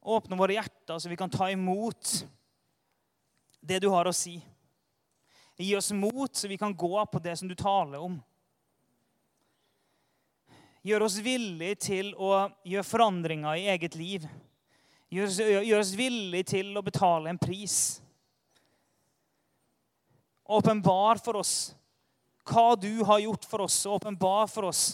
Åpne 0.01 0.37
våre 0.40 0.57
hjerter 0.57 1.01
så 1.01 1.12
vi 1.12 1.18
kan 1.20 1.33
ta 1.33 1.51
imot 1.53 2.14
det 3.61 3.81
du 3.85 3.90
har 3.92 4.09
å 4.09 4.16
si. 4.16 4.38
Gi 5.61 5.75
oss 5.77 5.90
mot 5.92 6.37
så 6.37 6.49
vi 6.49 6.57
kan 6.61 6.73
gå 6.73 7.05
på 7.12 7.20
det 7.20 7.37
som 7.37 7.49
du 7.49 7.55
taler 7.55 8.01
om. 8.01 8.16
Gjør 10.87 11.05
oss 11.05 11.19
villige 11.21 11.77
til 11.85 12.14
å 12.16 12.47
gjøre 12.64 12.87
forandringer 12.88 13.59
i 13.61 13.66
eget 13.73 13.99
liv. 14.01 14.25
Gjør 15.12 15.27
oss, 15.27 15.40
gjør 15.43 15.83
oss 15.83 15.93
villige 15.99 16.49
til 16.55 16.71
å 16.79 16.85
betale 16.87 17.33
en 17.33 17.40
pris. 17.40 17.77
Åpenbar 20.51 21.21
for 21.23 21.43
oss 21.43 21.55
hva 22.49 22.73
du 22.81 23.05
har 23.07 23.21
gjort 23.23 23.45
for 23.47 23.66
oss. 23.66 23.77
Åpenbar 23.87 24.49
for 24.51 24.71
oss 24.71 24.85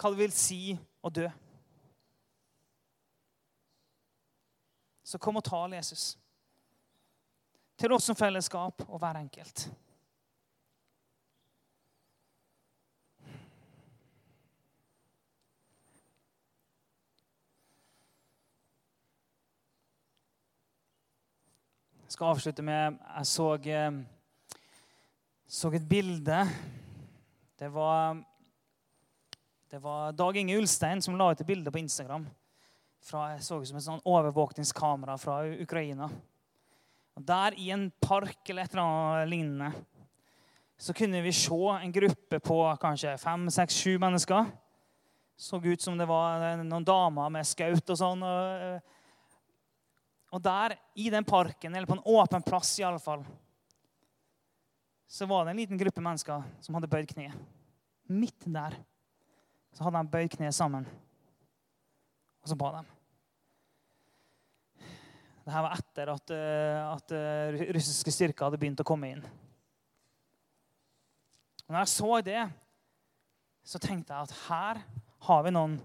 hva 0.00 0.10
det 0.10 0.22
vil 0.22 0.32
si 0.34 0.62
å 1.04 1.12
dø. 1.12 1.28
Så 5.04 5.18
kom 5.18 5.36
og 5.40 5.44
tal, 5.44 5.74
Jesus, 5.74 6.14
til 7.80 7.92
oss 7.92 8.06
som 8.06 8.16
fellesskap 8.16 8.84
og 8.86 9.00
hver 9.02 9.18
enkelt. 9.18 9.66
Skal 22.20 22.34
avslutte 22.34 22.60
med 22.60 22.98
Jeg 23.16 23.26
så, 23.26 23.44
eh, 23.64 23.92
så 25.48 25.70
et 25.72 25.88
bilde. 25.88 26.48
Det 27.58 27.72
var, 27.72 28.20
det 29.70 29.80
var 29.82 30.12
Dag 30.12 30.36
Inge 30.36 30.58
Ulstein 30.58 31.00
som 31.00 31.16
la 31.16 31.30
ut 31.30 31.40
et 31.40 31.46
bilde 31.46 31.70
på 31.72 31.78
Instagram. 31.78 32.26
Fra, 33.00 33.30
jeg 33.32 33.42
så 33.42 33.62
ut 33.62 33.68
som 33.68 33.78
et 33.78 33.86
sånn 33.86 34.04
overvåkningskamera 34.04 35.16
fra 35.16 35.38
Ukraina. 35.48 36.10
Og 37.16 37.24
Der 37.24 37.56
i 37.56 37.70
en 37.70 37.90
park 38.02 38.50
eller 38.50 38.68
et 38.68 38.76
eller 38.76 38.84
annet 38.84 39.28
lignende 39.32 39.72
så 40.76 40.92
kunne 40.92 41.22
vi 41.22 41.32
se 41.32 41.62
en 41.80 41.92
gruppe 41.92 42.38
på 42.38 42.76
kanskje 42.82 43.16
fem, 43.18 43.48
seks, 43.48 43.80
sju 43.80 43.96
mennesker. 43.98 44.44
Så 45.38 45.56
ut 45.56 45.80
som 45.80 45.96
det 45.96 46.08
var 46.08 46.60
noen 46.60 46.84
damer 46.84 47.32
med 47.32 47.46
skaut 47.46 47.88
og 47.88 47.96
sånn. 47.96 48.22
og 48.22 48.60
eh, 48.60 48.99
og 50.30 50.42
der, 50.42 50.76
i 50.94 51.10
den 51.10 51.26
parken, 51.26 51.74
eller 51.74 51.88
på 51.90 51.96
en 51.98 52.06
åpen 52.06 52.44
plass 52.46 52.76
i 52.78 52.86
alle 52.86 53.02
fall, 53.02 53.24
så 55.10 55.26
var 55.26 55.44
det 55.44 55.50
en 55.54 55.58
liten 55.58 55.78
gruppe 55.78 56.02
mennesker 56.04 56.44
som 56.62 56.76
hadde 56.76 56.90
bøyd 56.90 57.10
kne. 57.10 57.32
Midt 58.14 58.46
der 58.46 58.76
så 59.74 59.86
hadde 59.86 60.04
de 60.04 60.12
bøyd 60.12 60.30
kne 60.36 60.52
sammen, 60.54 60.86
og 62.42 62.50
så 62.50 62.58
ba 62.58 62.70
de. 62.78 62.84
Dette 65.40 65.62
var 65.66 65.74
etter 65.74 66.12
at, 66.12 66.32
eh, 66.36 66.80
at 66.84 67.12
eh, 67.16 67.60
russiske 67.74 68.12
styrker 68.14 68.46
hadde 68.46 68.60
begynt 68.60 68.82
å 68.84 68.86
komme 68.86 69.10
inn. 69.10 69.22
Og 71.66 71.74
når 71.74 71.82
jeg 71.82 71.94
så 71.96 72.20
det, 72.22 72.42
så 73.66 73.80
tenkte 73.82 74.14
jeg 74.14 74.28
at 74.28 74.36
her 74.46 74.82
har 75.26 75.42
vi 75.46 75.52
noen 75.54 75.78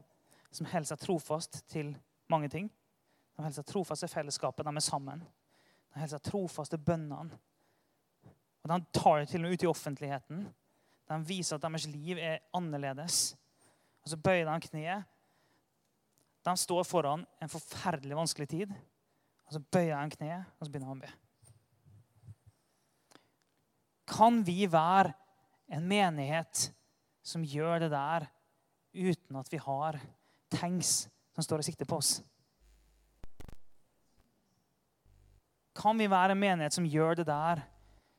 som 0.53 0.69
holder 0.69 0.91
seg 0.91 1.01
trofast 1.01 1.63
til 1.71 1.95
mange 2.31 2.49
ting. 2.53 2.69
De 3.36 3.43
holder 3.43 3.63
trofaste 3.63 3.71
trofast 4.07 4.13
fellesskapet. 4.13 4.65
De 4.65 4.75
er 4.75 4.83
sammen. 4.83 5.19
De 5.93 5.99
holder 5.99 6.19
trofaste 6.19 6.77
trofast 6.77 6.86
bønnene. 6.86 7.39
Og 8.63 8.69
De 8.71 8.77
tar 8.95 9.19
det 9.19 9.29
til 9.29 9.43
og 9.43 9.45
med 9.45 9.53
ut 9.53 9.63
i 9.63 9.69
offentligheten. 9.69 10.45
De 11.05 11.17
viser 11.27 11.55
at 11.55 11.65
deres 11.67 11.86
liv 11.91 12.17
er 12.17 12.41
annerledes. 12.55 13.36
Og 14.03 14.09
så 14.09 14.17
bøyer 14.17 14.47
de 14.47 14.67
kneet. 14.67 15.03
De 16.45 16.57
står 16.57 16.83
foran 16.86 17.25
en 17.41 17.49
forferdelig 17.49 18.17
vanskelig 18.17 18.47
tid. 18.49 18.73
Og 19.45 19.53
så 19.53 19.59
bøyer 19.59 19.97
de 19.97 20.17
kneet, 20.17 20.49
og 20.59 20.65
så 20.65 20.71
begynner 20.71 20.93
de 20.93 20.97
å 20.97 21.03
be. 21.05 21.13
Kan 24.09 24.43
vi 24.45 24.65
være 24.69 25.13
en 25.73 25.88
menighet 25.89 26.69
som 27.25 27.45
gjør 27.45 27.86
det 27.86 27.91
der 27.93 28.27
uten 28.95 29.39
at 29.41 29.49
vi 29.51 29.57
har 29.61 29.97
tanks 30.53 31.07
som 31.36 31.43
står 31.43 31.61
og 31.61 31.67
sikter 31.67 31.89
på 31.89 31.97
oss? 31.97 32.19
Kan 35.76 35.99
vi 35.99 36.07
være 36.07 36.32
en 36.32 36.39
menighet 36.39 36.76
som 36.76 36.88
gjør 36.88 37.19
det 37.19 37.28
der, 37.28 37.61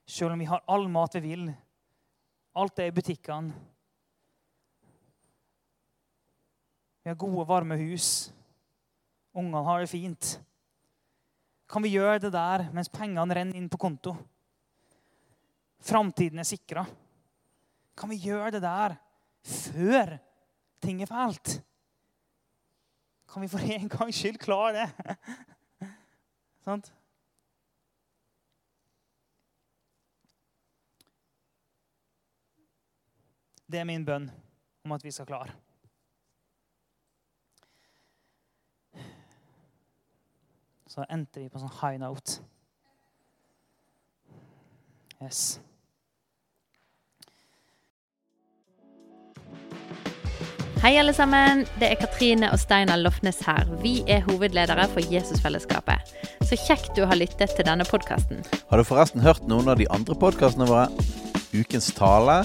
selv 0.07 0.35
om 0.35 0.41
vi 0.41 0.49
har 0.49 0.65
all 0.69 0.89
mat 0.93 1.17
vi 1.17 1.23
vil? 1.25 1.47
Alt 2.57 2.79
er 2.79 2.91
i 2.91 2.95
butikkene. 2.95 3.55
Vi 7.03 7.11
har 7.11 7.17
gode, 7.17 7.47
varme 7.47 7.77
hus. 7.79 8.33
Ungene 9.37 9.63
har 9.65 9.81
det 9.81 9.91
fint. 9.93 10.41
Kan 11.71 11.85
vi 11.85 11.93
gjøre 11.95 12.19
det 12.25 12.33
der 12.35 12.67
mens 12.75 12.91
pengene 12.91 13.35
renner 13.37 13.59
inn 13.59 13.69
på 13.71 13.79
konto? 13.79 14.17
Framtiden 15.87 16.43
er 16.43 16.49
sikra. 16.49 16.83
Kan 17.97 18.11
vi 18.11 18.19
gjøre 18.25 18.57
det 18.57 18.63
der 18.65 18.97
før 19.47 20.17
ting 20.83 21.03
er 21.03 21.11
fælt? 21.11 21.61
Kan 23.31 23.43
vi 23.43 23.51
for 23.55 23.63
en 23.63 23.89
gangs 23.89 24.19
skyld 24.19 24.39
klare 24.43 24.73
det? 24.83 25.17
Sant? 26.67 26.93
Det 33.67 33.81
er 33.83 33.87
min 33.89 34.05
bønn 34.07 34.29
om 34.87 34.93
at 34.95 35.03
vi 35.05 35.11
skal 35.11 35.27
klare. 35.27 35.55
Så 40.87 41.05
endte 41.11 41.43
vi 41.43 41.51
på 41.51 41.61
sånn 41.61 41.73
high 41.81 41.99
note. 42.01 42.39
Yes. 45.19 45.59
Hei, 50.85 50.93
alle 51.01 51.11
sammen. 51.17 51.65
Det 51.81 51.89
er 51.91 51.99
Katrine 51.99 52.53
og 52.55 52.61
Steinar 52.63 53.01
Lofnes 53.01 53.41
her. 53.43 53.67
Vi 53.83 53.97
er 54.07 54.23
hovedledere 54.29 54.87
for 54.93 55.03
Jesusfellesskapet. 55.11 56.15
Så 56.47 56.55
kjekt 56.63 56.95
du 56.95 57.03
har 57.03 57.19
lyttet 57.19 57.57
til 57.59 57.67
denne 57.67 57.85
podkasten. 57.89 58.45
Har 58.71 58.79
du 58.79 58.87
forresten 58.87 59.25
hørt 59.25 59.43
noen 59.51 59.73
av 59.73 59.81
de 59.83 59.89
andre 59.91 60.15
podkastene 60.15 60.69
våre? 60.71 60.87
Ukens 61.57 61.91
tale, 61.97 62.45